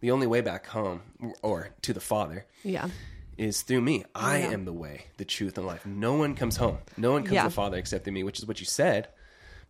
[0.00, 1.02] the only way back home
[1.42, 2.88] or to the Father Yeah.
[3.36, 4.04] is through me.
[4.14, 4.50] I Yeah.
[4.52, 5.84] am the way, the truth, and life.
[5.84, 6.78] No one comes home.
[6.96, 7.42] No one comes Yeah.
[7.42, 9.08] to the Father except through me, which is what you said.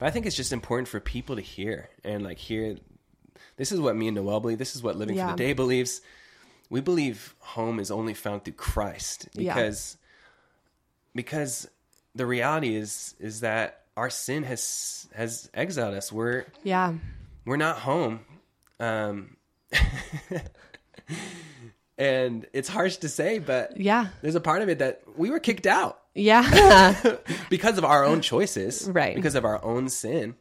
[0.02, 2.76] But I think it's just important for people to hear and like hear.
[3.56, 4.58] This is what me and Noelle believe.
[4.58, 6.00] This is what Living for the Day believes.
[6.70, 9.54] We believe home is only found through Christ Yeah.
[9.54, 9.96] because
[11.14, 11.68] because
[12.16, 16.10] the reality is is that our sin has has exiled us.
[16.10, 16.94] We're Yeah.
[17.44, 18.24] we're not home
[18.80, 19.36] um
[21.98, 24.08] and it's harsh to say but Yeah.
[24.22, 27.16] there's a part of it that we were kicked out Yeah.
[27.50, 29.14] because of our own choices Right.
[29.14, 30.34] because of our own sin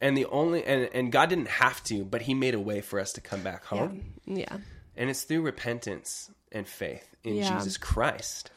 [0.00, 2.98] and the only and, and god didn't have to but he made a way for
[2.98, 4.56] us to come back home yeah.
[4.96, 7.54] and it's through repentance and faith in Yeah.
[7.56, 8.50] jesus christ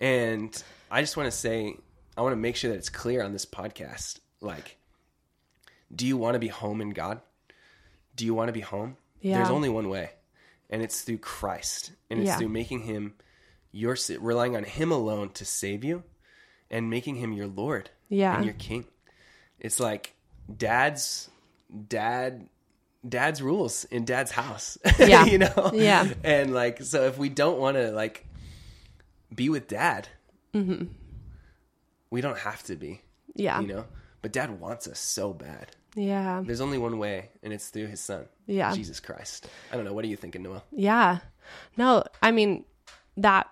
[0.00, 1.74] and i just want to say
[2.16, 4.76] i want to make sure that it's clear on this podcast like
[5.94, 7.20] do you want to be home in god
[8.16, 9.38] do you want to be home Yeah.
[9.38, 10.10] there's only one way
[10.74, 12.36] and it's through Christ, and it's Yeah.
[12.36, 13.14] through making him
[13.70, 16.02] your relying on him alone to save you,
[16.68, 18.34] and making him your Lord Yeah.
[18.34, 18.84] and your King.
[19.60, 20.14] It's like
[20.54, 21.30] dad's
[21.88, 22.48] dad
[23.08, 24.76] dad's rules in dad's house.
[24.98, 25.24] Yeah.
[25.26, 25.70] you know?
[25.72, 26.12] Yeah.
[26.24, 28.26] And like so if we don't want to like
[29.32, 30.08] be with dad,
[30.52, 30.86] mm-hmm.
[32.10, 33.00] we don't have to be,
[33.36, 33.60] yeah.
[33.60, 33.84] you know?
[34.22, 35.76] But dad wants us so bad.
[35.94, 36.42] Yeah.
[36.44, 38.74] There's only one way, and it's through his son, Yeah.
[38.74, 39.48] Jesus Christ.
[39.72, 39.92] I don't know.
[39.92, 40.64] What are you thinking, Noelle?
[40.72, 41.18] Yeah.
[41.76, 42.64] No, I mean,
[43.16, 43.48] that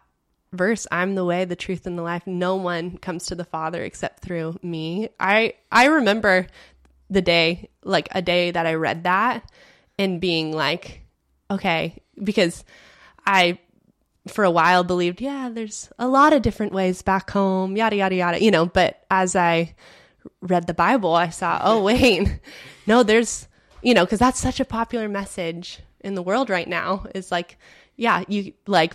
[0.53, 2.27] verse, I'm the way, the truth, and the life.
[2.27, 5.09] No one comes to the Father except through me.
[5.21, 6.47] I I remember
[7.11, 9.51] the day, like a day that I read that
[9.99, 11.03] and being like,
[11.51, 12.65] okay, because
[13.27, 13.59] I
[14.29, 18.15] for a while believed, yeah, there's a lot of different ways back home, yada yada
[18.15, 19.75] yada, you know, but as I
[20.41, 22.41] read the Bible, I saw, oh wait,
[22.87, 23.49] no, there's,
[23.83, 27.07] you know, because that's such a popular message in the world right now.
[27.15, 27.59] Is like,
[27.97, 28.95] yeah, you like,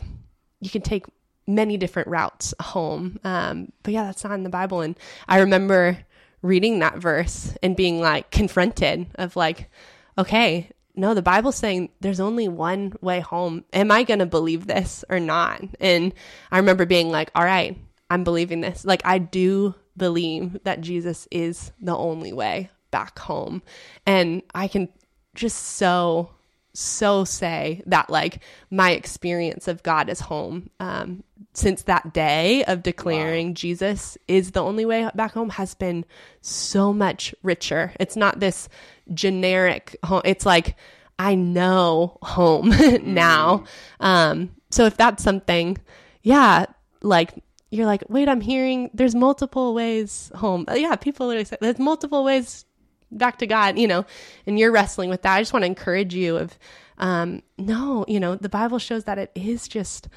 [0.59, 1.05] you can take
[1.45, 4.81] many different routes home, um, but yeah, that's not in the Bible.
[4.81, 5.99] And I remember
[6.41, 9.69] reading that verse and being like confronted of like,
[10.17, 13.63] okay, no, the Bible's saying there's only one way home.
[13.71, 15.61] Am I going to believe this or not?
[15.79, 16.13] And
[16.51, 17.77] I remember being like, all right,
[18.09, 18.83] I'm believing this.
[18.83, 23.61] Like, I do believe that Jesus is the only way back home.
[24.05, 24.89] And I can
[25.35, 26.31] just so,
[26.73, 32.83] so say that, like, my experience of God as home um, since that day of
[32.83, 36.05] declaring Jesus is the only way back home has been
[36.41, 37.93] so much richer.
[37.99, 38.69] It's not this
[39.13, 40.21] generic home.
[40.25, 40.75] It's like,
[41.19, 42.69] I know home
[43.03, 43.63] now.
[43.99, 45.77] Um, so if that's something,
[46.21, 46.65] yeah,
[47.01, 50.65] like you're like, wait, I'm hearing there's multiple ways home.
[50.69, 52.65] Uh, Yeah, people literally say there's multiple ways
[53.11, 54.05] back to God, you know,
[54.45, 55.35] and you're wrestling with that.
[55.35, 56.57] I just want to encourage you of,
[56.97, 60.07] um, no, you know, the Bible shows that it is just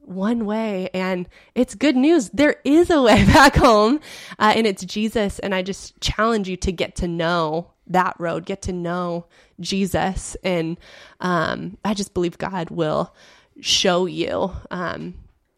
[0.00, 2.30] one way and it's good news.
[2.30, 4.00] There is a way back home
[4.38, 5.38] uh, and it's Jesus.
[5.38, 9.26] And I just challenge you to get to know that road, get to know
[9.60, 10.36] Jesus.
[10.42, 10.78] And
[11.20, 13.14] um, I just believe God will
[13.60, 15.14] show you um,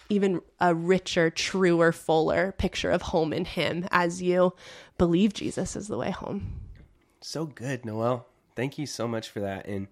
[0.08, 4.54] even a richer, truer, fuller picture of home in Him as you
[4.96, 6.60] believe Jesus is the way home.
[7.20, 8.26] So good, Noelle.
[8.56, 9.66] Thank you so much for that.
[9.66, 9.88] And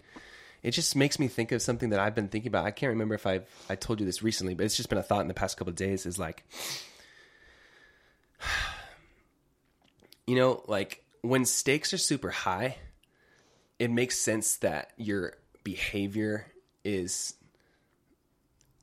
[0.62, 2.64] it just makes me think of something that I've been thinking about.
[2.64, 5.02] I can't remember if I've I told you this recently, but it's just been a
[5.02, 6.06] thought in the past couple days.
[6.06, 6.44] Is like,
[10.26, 12.76] you know, like when stakes are super high,
[13.78, 16.46] it makes sense that your behavior
[16.84, 17.34] is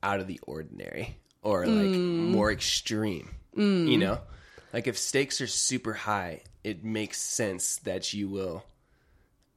[0.02, 2.30] out of the ordinary or like mm.
[2.30, 3.36] more extreme.
[3.56, 3.88] Mm.
[3.88, 4.20] You know,
[4.72, 8.64] like if stakes are super high, it makes sense that you will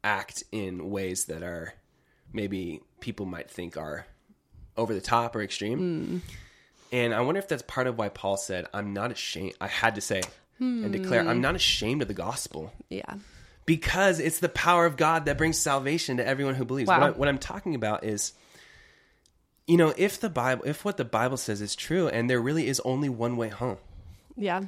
[0.05, 1.75] act in ways that are
[2.33, 4.07] maybe people might think are
[4.77, 6.23] over the top or extreme.
[6.23, 6.33] Mm.
[6.93, 9.55] And I wonder if that's part of why Paul said, I'm not ashamed.
[9.61, 10.23] I had to say
[10.59, 13.15] and declare, I'm not ashamed of the gospel Yeah.
[13.67, 16.89] because it's the power of God that brings salvation to everyone who believes.
[16.89, 17.01] Wow.
[17.01, 18.33] What, I, what I'm talking about is,
[19.67, 22.69] you know, if the Bible, if what the Bible says is true, and there really
[22.69, 23.79] is only one way home,
[24.37, 24.63] Yeah.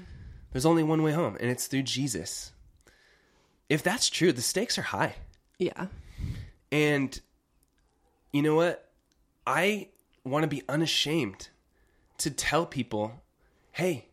[0.52, 2.52] there's only one way home, and it's through Jesus.
[3.68, 5.16] If that's true, the stakes are high.
[5.58, 5.86] Yeah.
[6.72, 7.18] And
[8.32, 8.90] you know what?
[9.46, 9.88] I
[10.24, 11.48] want to be unashamed
[12.18, 13.22] to tell people,
[13.72, 14.06] hey,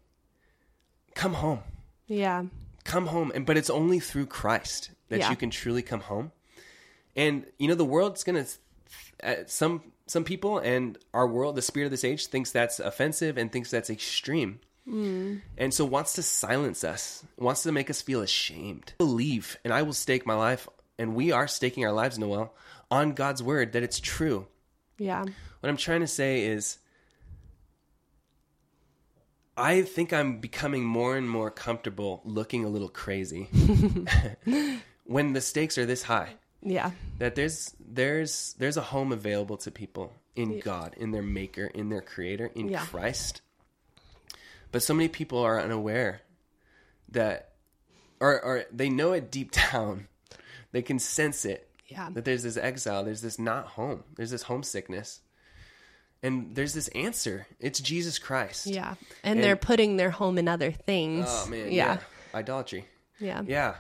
[1.14, 1.60] come home.
[2.08, 2.46] Yeah.
[2.84, 3.32] Come home.
[3.34, 5.30] And but it's only through Christ that Yeah.
[5.30, 6.32] you can truly come home.
[7.16, 11.62] And you know the world's going to uh, some some people and our world, the
[11.62, 14.60] spirit of this age thinks that's offensive and thinks that's extreme.
[14.86, 15.38] Hmm.
[15.58, 18.94] And so wants to silence us, wants to make us feel ashamed.
[19.00, 20.68] Believe, and I will stake my life,
[21.00, 22.54] and we are staking our lives, Noelle,
[22.92, 24.48] on God's word that it's true.
[25.00, 25.22] Yeah.
[25.22, 26.78] What I'm trying to say is,
[29.58, 33.46] I think I'm becoming more and more comfortable looking a little crazy
[35.06, 36.36] when the stakes are this high.
[36.66, 36.92] Yeah.
[37.20, 41.90] That there's there's there's a home available to people in God, in their Maker, in
[41.90, 42.84] their Creator, in Yeah.
[42.86, 43.42] Christ.
[44.72, 46.22] But so many people are unaware
[47.10, 47.54] that,
[48.20, 50.08] or or they know it deep down,
[50.72, 52.10] they can sense it Yeah.
[52.12, 55.22] that there's this exile, there's this not home, there's this homesickness.
[56.24, 57.46] And there's this answer.
[57.60, 58.66] It's Jesus Christ.
[58.66, 58.96] Yeah.
[59.24, 61.28] And, they're putting their home in other things.
[61.30, 61.72] Oh man, Yeah.
[61.72, 62.00] yeah.
[62.34, 62.88] Idolatry.
[63.20, 63.44] Yeah.
[63.46, 63.76] Yeah.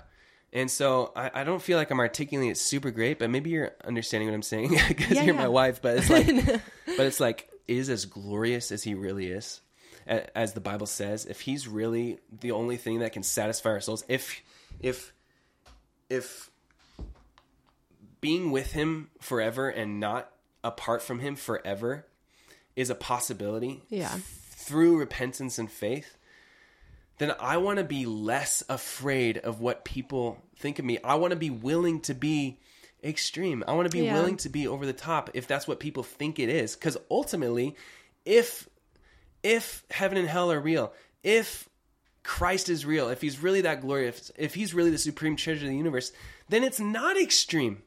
[0.55, 3.73] And so I, I don't feel like I'm articulating it super great, but maybe you're
[3.83, 5.41] understanding what I'm saying because Yeah, you're yeah.
[5.41, 5.81] my wife.
[5.81, 6.27] But it's like,
[6.97, 9.59] but it's like, is as glorious as he really is,
[10.07, 11.25] as the Bible says.
[11.25, 14.41] If he's really the only thing that can satisfy our souls, if,
[14.79, 15.11] if,
[16.09, 16.49] if
[18.21, 20.31] being with him forever and not
[20.63, 22.05] apart from him forever
[22.75, 24.17] is a possibility Yeah.
[24.51, 26.17] through repentance and faith,
[27.17, 30.97] then I want to be less afraid of what people think of me.
[31.03, 32.59] I want to be willing to be
[33.03, 33.63] extreme.
[33.67, 34.13] I want to be Yeah.
[34.13, 36.75] willing to be over the top if that's what people think it is.
[36.75, 37.75] Because ultimately,
[38.25, 38.67] if
[39.43, 40.91] if heaven and hell are real,
[41.23, 41.69] if
[42.23, 45.69] Christ is real, if he's really that glorious, if he's really the supreme treasure of
[45.69, 46.11] the universe,
[46.49, 47.83] then it's not extreme.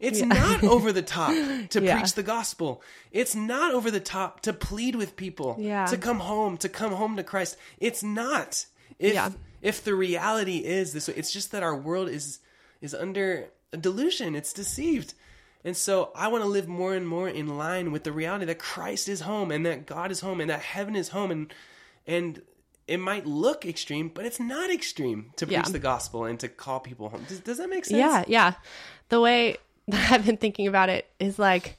[0.00, 1.30] It's not over the top
[1.70, 1.98] to Yeah.
[1.98, 2.82] preach the gospel.
[3.12, 5.86] It's not over the top to plead with people Yeah.
[5.86, 7.56] to come home, to come home to Christ.
[7.78, 8.66] It's not.
[8.98, 9.30] If Yeah.
[9.62, 12.40] if the reality is this way, it's just that our world is
[12.80, 14.34] is under a delusion.
[14.36, 15.14] It's deceived.
[15.64, 18.58] And so I want to live more and more in line with the reality that
[18.60, 21.52] Christ is home and that God is home and that heaven is home and
[22.06, 22.40] and
[22.88, 25.62] it might look extreme, but it's not extreme to preach Yeah.
[25.70, 27.24] the gospel and to call people home.
[27.28, 27.98] Does, does that make sense?
[27.98, 28.52] Yeah, yeah.
[29.10, 29.56] The way
[29.88, 31.78] that I've been thinking about it is like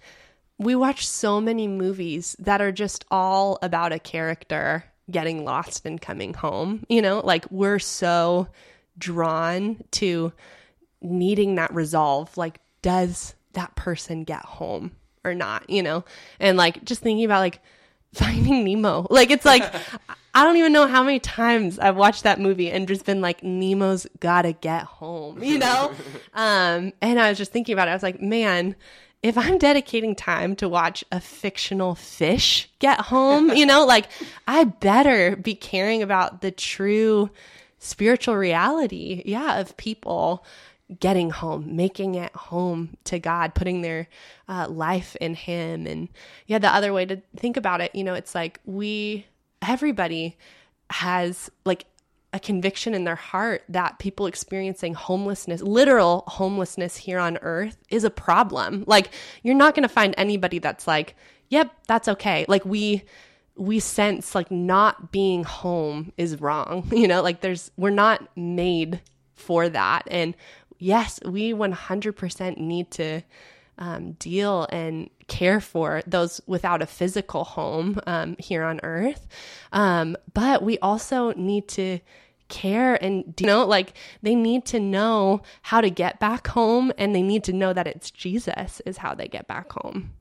[0.57, 5.99] we watch so many movies that are just all about a character getting lost and
[6.01, 6.85] coming home.
[6.89, 8.47] You know, like we're so
[8.97, 10.31] drawn to
[11.01, 12.35] needing that resolve.
[12.37, 14.91] Like, does that person get home
[15.23, 15.69] or not?
[15.69, 16.03] You know,
[16.39, 17.61] and like just thinking about like
[18.13, 19.07] finding Nemo.
[19.09, 19.63] Like, it's like,
[20.33, 23.43] I don't even know how many times I've watched that movie and just been like,
[23.43, 25.91] Nemo's gotta get home, you know?
[26.33, 27.91] um, and I was just thinking about it.
[27.91, 28.75] I was like, man,
[29.21, 34.07] if I'm dedicating time to watch a fictional fish get home, you know, like
[34.47, 37.29] I better be caring about the true
[37.79, 40.45] spiritual reality, yeah, of people
[40.97, 44.07] getting home, making it home to God, putting their
[44.47, 45.85] uh, life in Him.
[45.85, 46.09] And
[46.47, 49.27] yeah, the other way to think about it, you know, it's like we,
[49.61, 50.37] everybody
[50.89, 51.85] has like
[52.33, 58.03] a conviction in their heart that people experiencing homelessness, literal homelessness here on earth is
[58.03, 58.83] a problem.
[58.87, 59.11] Like
[59.43, 61.15] you're not going to find anybody that's like,
[61.49, 63.03] "Yep, that's okay." Like we
[63.55, 66.87] we sense like not being home is wrong.
[66.99, 69.01] You know, like there's we're not made
[69.39, 70.03] for that.
[70.11, 70.35] And
[70.79, 73.21] yes, we 100% need to
[73.77, 79.27] um, deal and care for those without a physical home um, here on earth.
[79.71, 81.99] Um, but we also need to
[82.49, 87.13] care and you know like they need to know how to get back home and
[87.13, 90.11] they need to know that it's jesus is how they get back home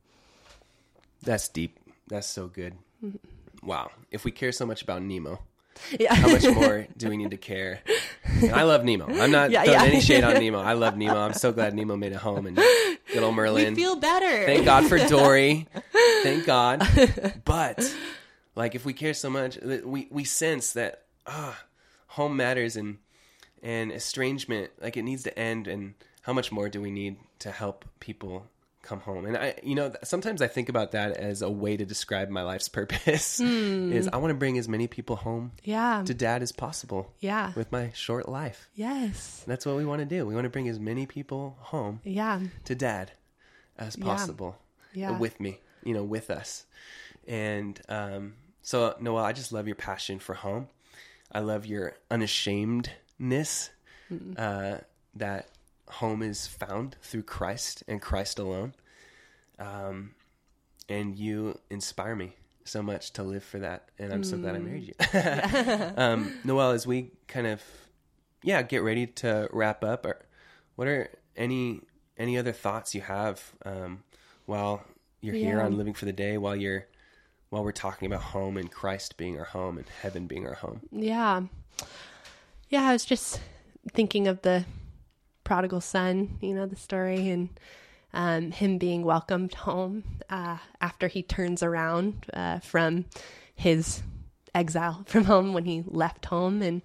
[1.22, 1.78] That's deep.
[2.06, 2.74] That's so good.
[3.62, 3.90] Wow.
[4.10, 5.40] If we care so much about Nemo,
[5.98, 7.80] yeah how much more do we need to care?
[8.24, 9.06] And I love Nemo.
[9.06, 9.86] I'm not Yeah, throwing yeah.
[9.86, 10.60] any shade on Nemo.
[10.60, 11.16] I love Nemo.
[11.18, 13.74] I'm so glad Nemo made it home and good old Marlin.
[13.74, 15.66] we feel better Thank God for Dory.
[16.22, 16.82] Thank God.
[17.44, 17.94] But
[18.54, 21.58] like if we care so much, we we sense that ah,
[22.08, 22.98] home matters and
[23.62, 27.50] and estrangement like it needs to end and how much more do we need to
[27.50, 28.46] help people
[28.88, 29.26] come home.
[29.26, 32.42] And i you know sometimes i think about that as a way to describe my
[32.42, 36.02] life's purpose is i want to bring as many people home yeah.
[36.06, 37.52] to dad as possible yeah.
[37.54, 38.68] with my short life.
[38.74, 39.44] Yes.
[39.46, 40.26] That's what we want to do.
[40.26, 42.40] We want to bring as many people home yeah.
[42.64, 43.12] to dad
[43.78, 44.56] as possible
[44.92, 45.18] Yeah.
[45.18, 46.64] with me, you know, with us.
[47.26, 50.68] And um, so, Noelle, I just love your passion for home.
[51.30, 53.70] I love your unashamedness
[54.36, 54.78] uh,
[55.16, 55.48] that
[55.90, 58.74] home is found through Christ and Christ alone.
[59.58, 60.14] Um,
[60.88, 63.88] and you inspire me so much to live for that.
[63.98, 65.92] And I'm so glad I married you.
[65.96, 67.62] um, Noelle, as we kind of,
[68.42, 70.20] yeah, get ready to wrap up, or
[70.76, 71.80] what are any
[72.16, 74.02] any other thoughts you have um,
[74.46, 74.84] while
[75.20, 75.64] you're here Yeah.
[75.64, 76.86] on Living for the Day, while you're
[77.50, 80.80] while we're talking about home and Christ being our home and heaven being our home?
[80.92, 81.42] Yeah.
[82.68, 83.40] Yeah, I was just
[83.94, 84.64] thinking of the
[85.48, 87.48] prodigal son, you know, the story and
[88.12, 93.06] um, him being welcomed home uh, after he turns around uh, from
[93.54, 94.02] his
[94.54, 96.60] exile from home when he left home.
[96.60, 96.82] And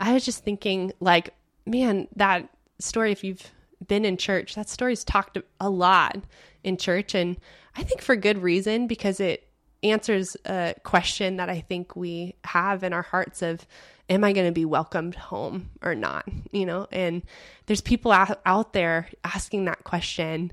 [0.00, 1.32] I was just thinking, like,
[1.64, 2.48] man, that
[2.80, 3.52] story, if you've
[3.86, 6.18] been in church, that story's talked a lot
[6.64, 7.14] in church.
[7.14, 7.36] And
[7.76, 9.46] I think for good reason because it
[9.82, 13.66] answers a question that I think we have in our hearts of
[14.08, 16.86] am I going to be welcomed home or not you know?
[16.92, 17.22] And
[17.66, 20.52] there's people out, there asking that question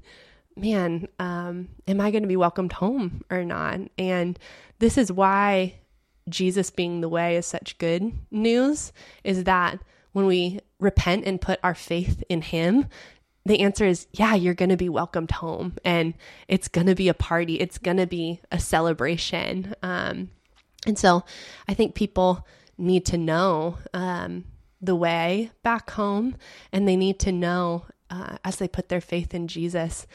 [0.55, 3.79] man um am I going to be welcomed home or not?
[3.97, 4.37] And
[4.79, 5.75] this is why
[6.27, 8.91] Jesus being the way is such good news
[9.23, 9.79] is that
[10.11, 12.87] when we repent and put our faith in him
[13.45, 16.13] the answer is yeah, you're going to be welcomed home and
[16.47, 17.55] it's going to be a party.
[17.55, 19.75] It's going to be a celebration.
[19.81, 20.29] Um,
[20.85, 21.23] and so
[21.67, 24.45] I think people need to know um,
[24.81, 26.35] the way back home
[26.71, 30.07] and they need to know uh, as they put their faith in Jesus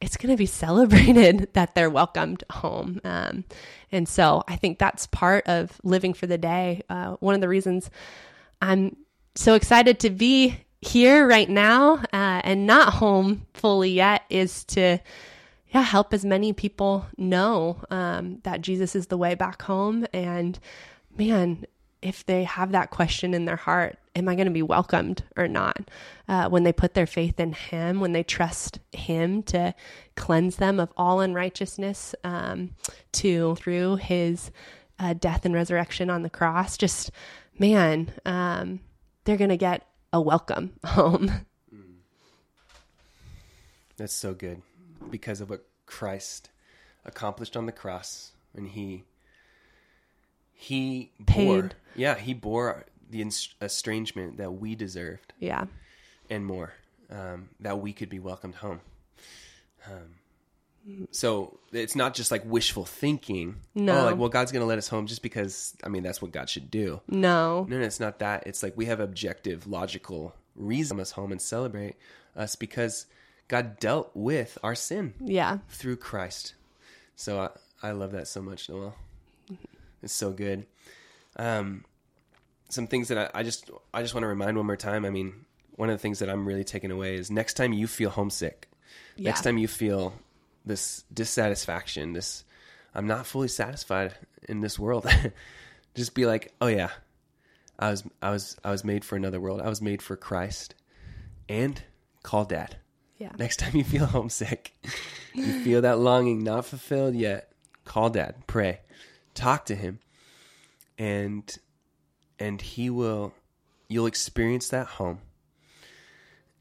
[0.00, 3.00] it's going to be celebrated that they're welcomed home.
[3.04, 3.44] Um,
[3.92, 6.82] and so I think that's part of living for the day.
[6.88, 7.90] Uh, one of the reasons
[8.62, 8.96] I'm
[9.34, 14.98] so excited to be here right now uh, and not home fully yet is to
[15.68, 20.06] yeah help as many people know um, that jesus is the way back home.
[20.12, 20.58] And
[21.16, 21.66] man
[22.00, 25.46] if they have that question in their heart am i going to be welcomed or
[25.46, 25.76] not?
[26.28, 29.74] Uh, when they put their faith in him when they trust him to
[30.16, 32.70] cleanse them of all unrighteousness um,
[33.12, 34.50] to through his
[34.98, 37.10] uh, death and resurrection on the cross just
[37.58, 38.80] man um,
[39.24, 41.46] they're going to get a welcome home.
[43.96, 44.62] That's so good.
[45.10, 46.50] Because of what Christ
[47.04, 49.04] accomplished on the cross when he
[50.52, 53.24] he bore yeah he bore the
[53.60, 55.32] estrangement that we deserved.
[55.38, 55.64] Yeah.
[56.28, 56.74] and more
[57.10, 58.80] um, that we could be welcomed home.
[59.86, 60.14] Um,
[61.10, 64.00] so it's not just like wishful thinking No.
[64.00, 66.48] oh like well god's gonna let us home just because i mean that's what god
[66.48, 67.66] should do No.
[67.68, 68.46] no, no, it's not that.
[68.46, 71.96] It's like we have objective, logical reason us home and celebrate
[72.36, 73.06] us because
[73.48, 75.58] God dealt with our sin Yeah.
[75.68, 76.54] through Christ.
[77.16, 77.40] So
[77.82, 78.94] I, I love that so much, Noelle.
[80.02, 80.66] It's so good.
[81.36, 81.84] Um,
[82.68, 85.04] some things that I, I just I just want to remind one more time.
[85.04, 85.44] I mean,
[85.76, 88.68] one of the things that I'm really taking away is next time you feel homesick,
[89.18, 90.14] next time you feel
[90.64, 92.44] this dissatisfaction, this
[92.94, 94.14] I'm not fully satisfied
[94.48, 95.06] in this world.
[95.94, 96.90] just be like, oh yeah,
[97.78, 99.60] I was I was I was made for another world.
[99.60, 100.74] I was made for Christ,
[101.48, 101.82] and
[102.22, 102.76] call dad.
[103.18, 103.32] Yeah.
[103.38, 104.72] Next time you feel homesick,
[105.34, 107.52] you feel that longing not fulfilled yet,
[107.84, 108.80] call dad, pray,
[109.34, 109.98] talk to him,
[110.98, 111.56] and
[112.38, 113.34] and he will
[113.88, 115.20] you'll experience that home.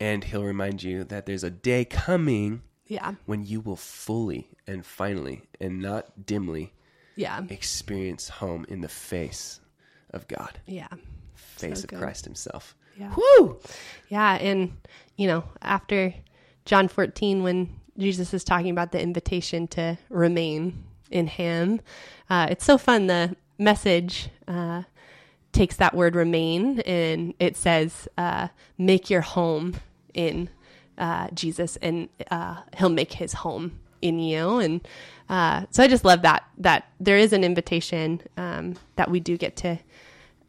[0.01, 3.13] And he'll remind you that there's a day coming Yeah.
[3.25, 6.73] when you will fully and finally and not dimly
[7.15, 7.43] Yeah.
[7.49, 9.61] experience home in the face
[10.11, 10.87] of God, Yeah.
[11.35, 11.99] face So of.
[12.01, 12.75] Christ himself.
[12.97, 13.13] Yeah.
[13.15, 13.59] Woo!
[14.09, 14.33] Yeah.
[14.35, 14.75] And,
[15.15, 16.13] you know, after
[16.65, 21.79] John 14, when Jesus is talking about the invitation to remain in him,
[22.29, 23.07] uh, it's so fun.
[23.07, 24.83] The message uh,
[25.51, 29.75] takes that word remain and it says, uh, make your home
[30.13, 30.49] in
[30.99, 34.59] uh, Jesus and uh, he'll make his home in you.
[34.59, 34.87] And
[35.29, 39.37] uh, so I just love that, that there is an invitation um, that we do
[39.37, 39.79] get to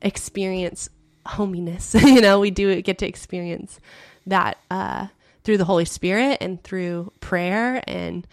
[0.03, 0.89] experience
[1.27, 1.95] hominess.
[2.03, 3.81] you know, we do get to experience
[4.27, 5.09] that uh,
[5.45, 7.83] through the Holy Spirit and through prayer.
[7.87, 8.27] And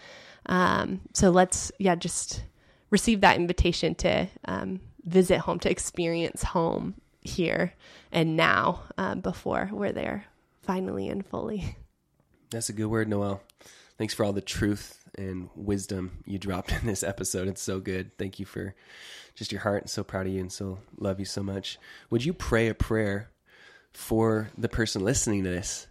[0.46, 2.42] um, so let's, yeah, just
[2.90, 7.74] receive that invitation to um, visit home, to experience home here
[8.10, 10.24] and now uh, before we're there
[10.62, 11.76] finally and fully.
[12.50, 13.42] That's a good word, Noelle.
[13.98, 17.48] Thanks for all the truth and wisdom you dropped in this episode.
[17.48, 18.16] It's so good.
[18.16, 18.74] Thank you for
[19.34, 19.88] just your heart.
[19.90, 21.78] so proud of you and so love you so much.
[22.10, 23.30] Would you pray a prayer
[23.92, 25.88] for the person listening to this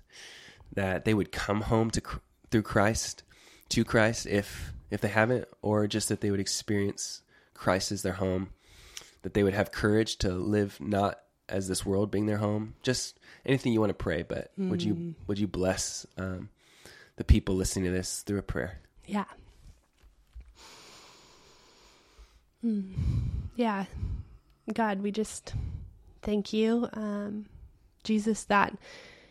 [0.73, 2.01] that they would come home to
[2.49, 3.23] through Christ
[3.69, 7.21] to Christ if if they haven't or just that they would experience
[7.53, 8.49] Christ as their home,
[9.21, 11.19] that they would have courage to live not
[11.49, 12.75] as this world being their home.
[12.83, 16.49] Just anything you want to pray, but would you would you bless um,
[17.15, 18.79] the people listening to this through a prayer?
[19.05, 19.25] Yeah.
[22.61, 22.93] Hmm.
[23.55, 23.85] Yeah.
[24.73, 25.53] God, we just
[26.21, 27.45] thank you, um,
[28.03, 28.77] Jesus, that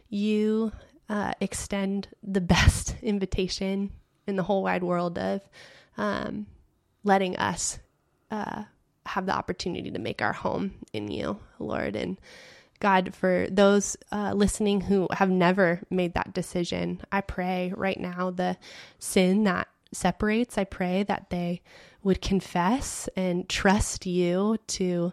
[0.09, 0.73] you
[1.09, 3.91] uh, extend the best invitation
[4.27, 5.43] in the whole wide world of
[5.99, 6.47] um,
[7.05, 7.79] letting us
[8.31, 8.65] uh,
[9.07, 11.97] have the opportunity to make our home in you, Lord.
[11.97, 12.19] And
[12.81, 18.31] God, for those uh, listening who have never made that decision, I pray right now
[18.31, 18.57] the
[18.99, 21.63] sin that separates, I pray that they
[22.03, 25.13] would confess and trust you to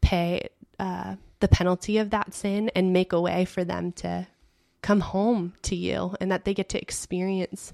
[0.00, 4.26] pay uh, the penalty of that sin and make a way for them to
[4.82, 7.72] come home to you and that they get to experience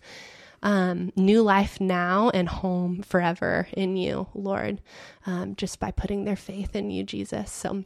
[0.63, 4.81] um, new life now and home forever in you, Lord,
[5.27, 7.51] um, just by putting their faith in you, Jesus.
[7.51, 7.85] So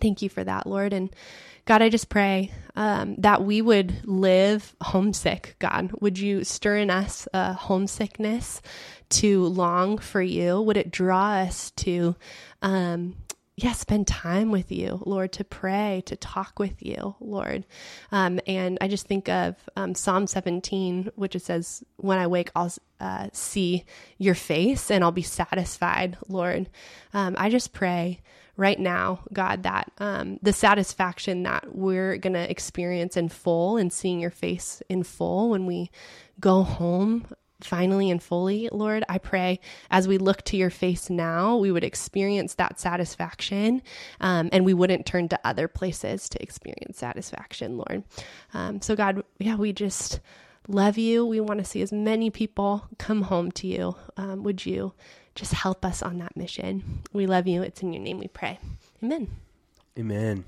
[0.00, 0.92] thank you for that, Lord.
[0.92, 1.10] And
[1.64, 5.90] God, I just pray um, that we would live homesick, God.
[6.00, 8.62] Would you stir in us a homesickness
[9.08, 10.60] to long for you?
[10.60, 12.14] Would it draw us to,
[12.62, 13.16] um,
[13.56, 17.64] yeah, spend time with you, Lord, to pray, to talk with you, Lord.
[18.12, 22.50] Um, and I just think of um, Psalm 17, which it says, When I wake,
[22.54, 23.84] I'll uh, see
[24.18, 26.68] your face and I'll be satisfied, Lord.
[27.14, 28.20] Um, I just pray
[28.58, 33.90] right now, God, that um, the satisfaction that we're going to experience in full and
[33.90, 35.90] seeing your face in full when we
[36.38, 37.26] go home
[37.62, 41.84] finally and fully, Lord, I pray as we look to your face now, we would
[41.84, 43.82] experience that satisfaction
[44.20, 48.04] um, and we wouldn't turn to other places to experience satisfaction, Lord.
[48.54, 50.20] Um, so, God, yeah, we just
[50.68, 51.24] love you.
[51.24, 53.96] We want to see as many people come home to you.
[54.16, 54.92] Um, would you
[55.34, 57.02] just help us on that mission?
[57.12, 57.62] We love you.
[57.62, 58.58] It's in your name we pray.
[59.02, 59.28] Amen.
[59.98, 60.44] Amen.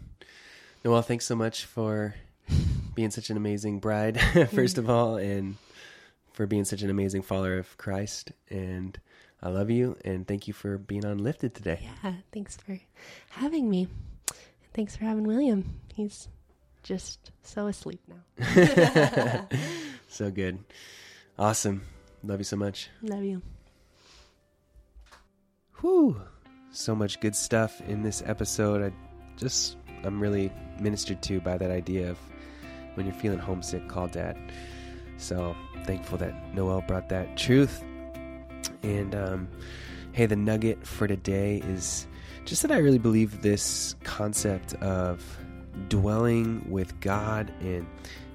[0.85, 2.15] Noelle, thanks so much for
[2.95, 4.21] being such an amazing bride,
[4.53, 5.57] first of all, and
[6.39, 8.31] for being such an amazing follower of Christ.
[8.49, 8.97] And
[9.43, 11.81] I love you and thank you for being on Lifted today.
[12.05, 12.79] Yeah, thanks for
[13.31, 13.89] having me.
[14.73, 15.81] Thanks for having William.
[15.93, 16.29] He's
[16.85, 19.49] just so asleep now.
[20.09, 20.61] so good.
[21.37, 21.83] Awesome.
[22.23, 22.89] Love you so much.
[23.03, 23.43] Love you.
[25.81, 26.23] Whew.
[26.71, 28.93] So much good stuff in this episode.
[28.93, 32.19] I just, I'm really ministered to by that idea of
[32.95, 34.37] when you're feeling homesick, call dad.
[35.17, 37.83] So thankful that Noelle brought that truth.
[38.83, 39.49] And um,
[40.13, 42.07] hey, the nugget for today is
[42.45, 45.23] just that I really believe this concept of
[45.89, 47.87] dwelling with God and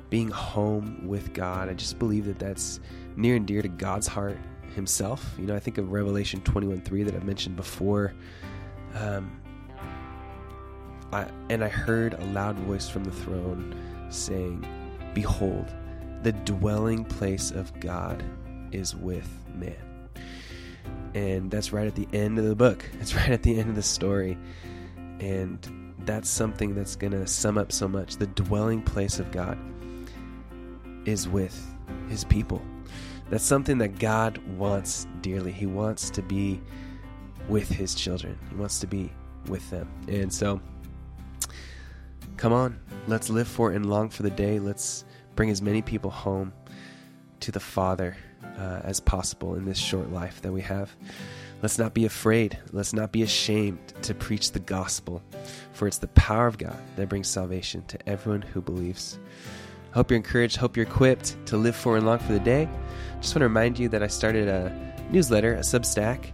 [0.09, 1.69] being home with God.
[1.69, 2.79] I just believe that that's
[3.15, 4.37] near and dear to God's heart
[4.75, 5.35] Himself.
[5.39, 8.13] You know, I think of Revelation 21 3 that I mentioned before.
[8.95, 9.41] Um,
[11.11, 13.75] I, and I heard a loud voice from the throne
[14.09, 14.65] saying,
[15.13, 15.73] Behold,
[16.23, 18.23] the dwelling place of God
[18.71, 19.75] is with man.
[21.13, 22.83] And that's right at the end of the book.
[22.99, 24.37] It's right at the end of the story.
[25.19, 28.17] And that's something that's going to sum up so much.
[28.17, 29.57] The dwelling place of God
[31.05, 31.59] is with
[32.09, 32.61] his people.
[33.29, 35.51] That's something that God wants dearly.
[35.51, 36.61] He wants to be
[37.49, 39.11] with his children, he wants to be
[39.47, 39.89] with them.
[40.07, 40.61] And so,
[42.37, 44.59] come on, let's live for and long for the day.
[44.59, 45.03] Let's
[45.35, 46.53] bring as many people home
[47.41, 48.15] to the Father
[48.57, 50.95] uh, as possible in this short life that we have.
[51.61, 52.57] Let's not be afraid.
[52.71, 55.21] Let's not be ashamed to preach the gospel,
[55.71, 59.17] for it's the power of God that brings salvation to everyone who believes.
[59.93, 60.57] Hope you're encouraged.
[60.57, 62.67] Hope you're equipped to live for and long for the day.
[63.21, 66.31] Just want to remind you that I started a newsletter, a Substack,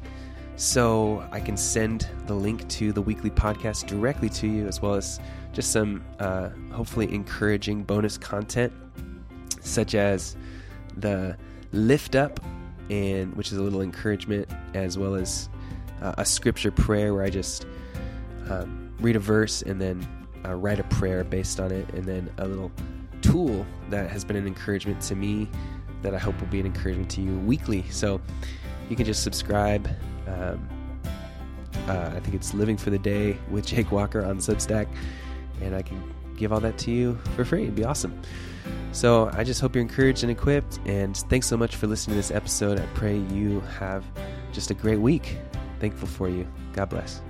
[0.55, 4.95] so I can send the link to the weekly podcast directly to you, as well
[4.95, 5.19] as
[5.53, 8.73] just some uh, hopefully encouraging bonus content
[9.69, 10.35] such as
[10.97, 11.37] the
[11.71, 12.39] lift up,
[12.89, 15.49] and which is a little encouragement, as well as
[16.01, 17.65] uh, a scripture prayer where I just
[18.49, 20.07] um, read a verse and then
[20.45, 22.71] uh, write a prayer based on it, and then a little
[23.21, 25.49] tool that has been an encouragement to me
[26.01, 27.83] that I hope will be an encouragement to you weekly.
[27.89, 28.21] So
[28.89, 29.89] you can just subscribe.
[30.27, 30.67] Um,
[31.87, 34.87] uh, I think it's Living for the Day with Jake Walker on Substack,
[35.61, 36.01] and I can
[36.37, 37.63] give all that to you for free.
[37.63, 38.19] It'd be awesome.
[38.91, 40.79] So I just hope you're encouraged and equipped.
[40.85, 42.79] And thanks so much for listening to this episode.
[42.79, 44.03] I pray you have
[44.51, 45.37] just a great week.
[45.79, 46.47] Thankful for you.
[46.73, 47.21] God bless.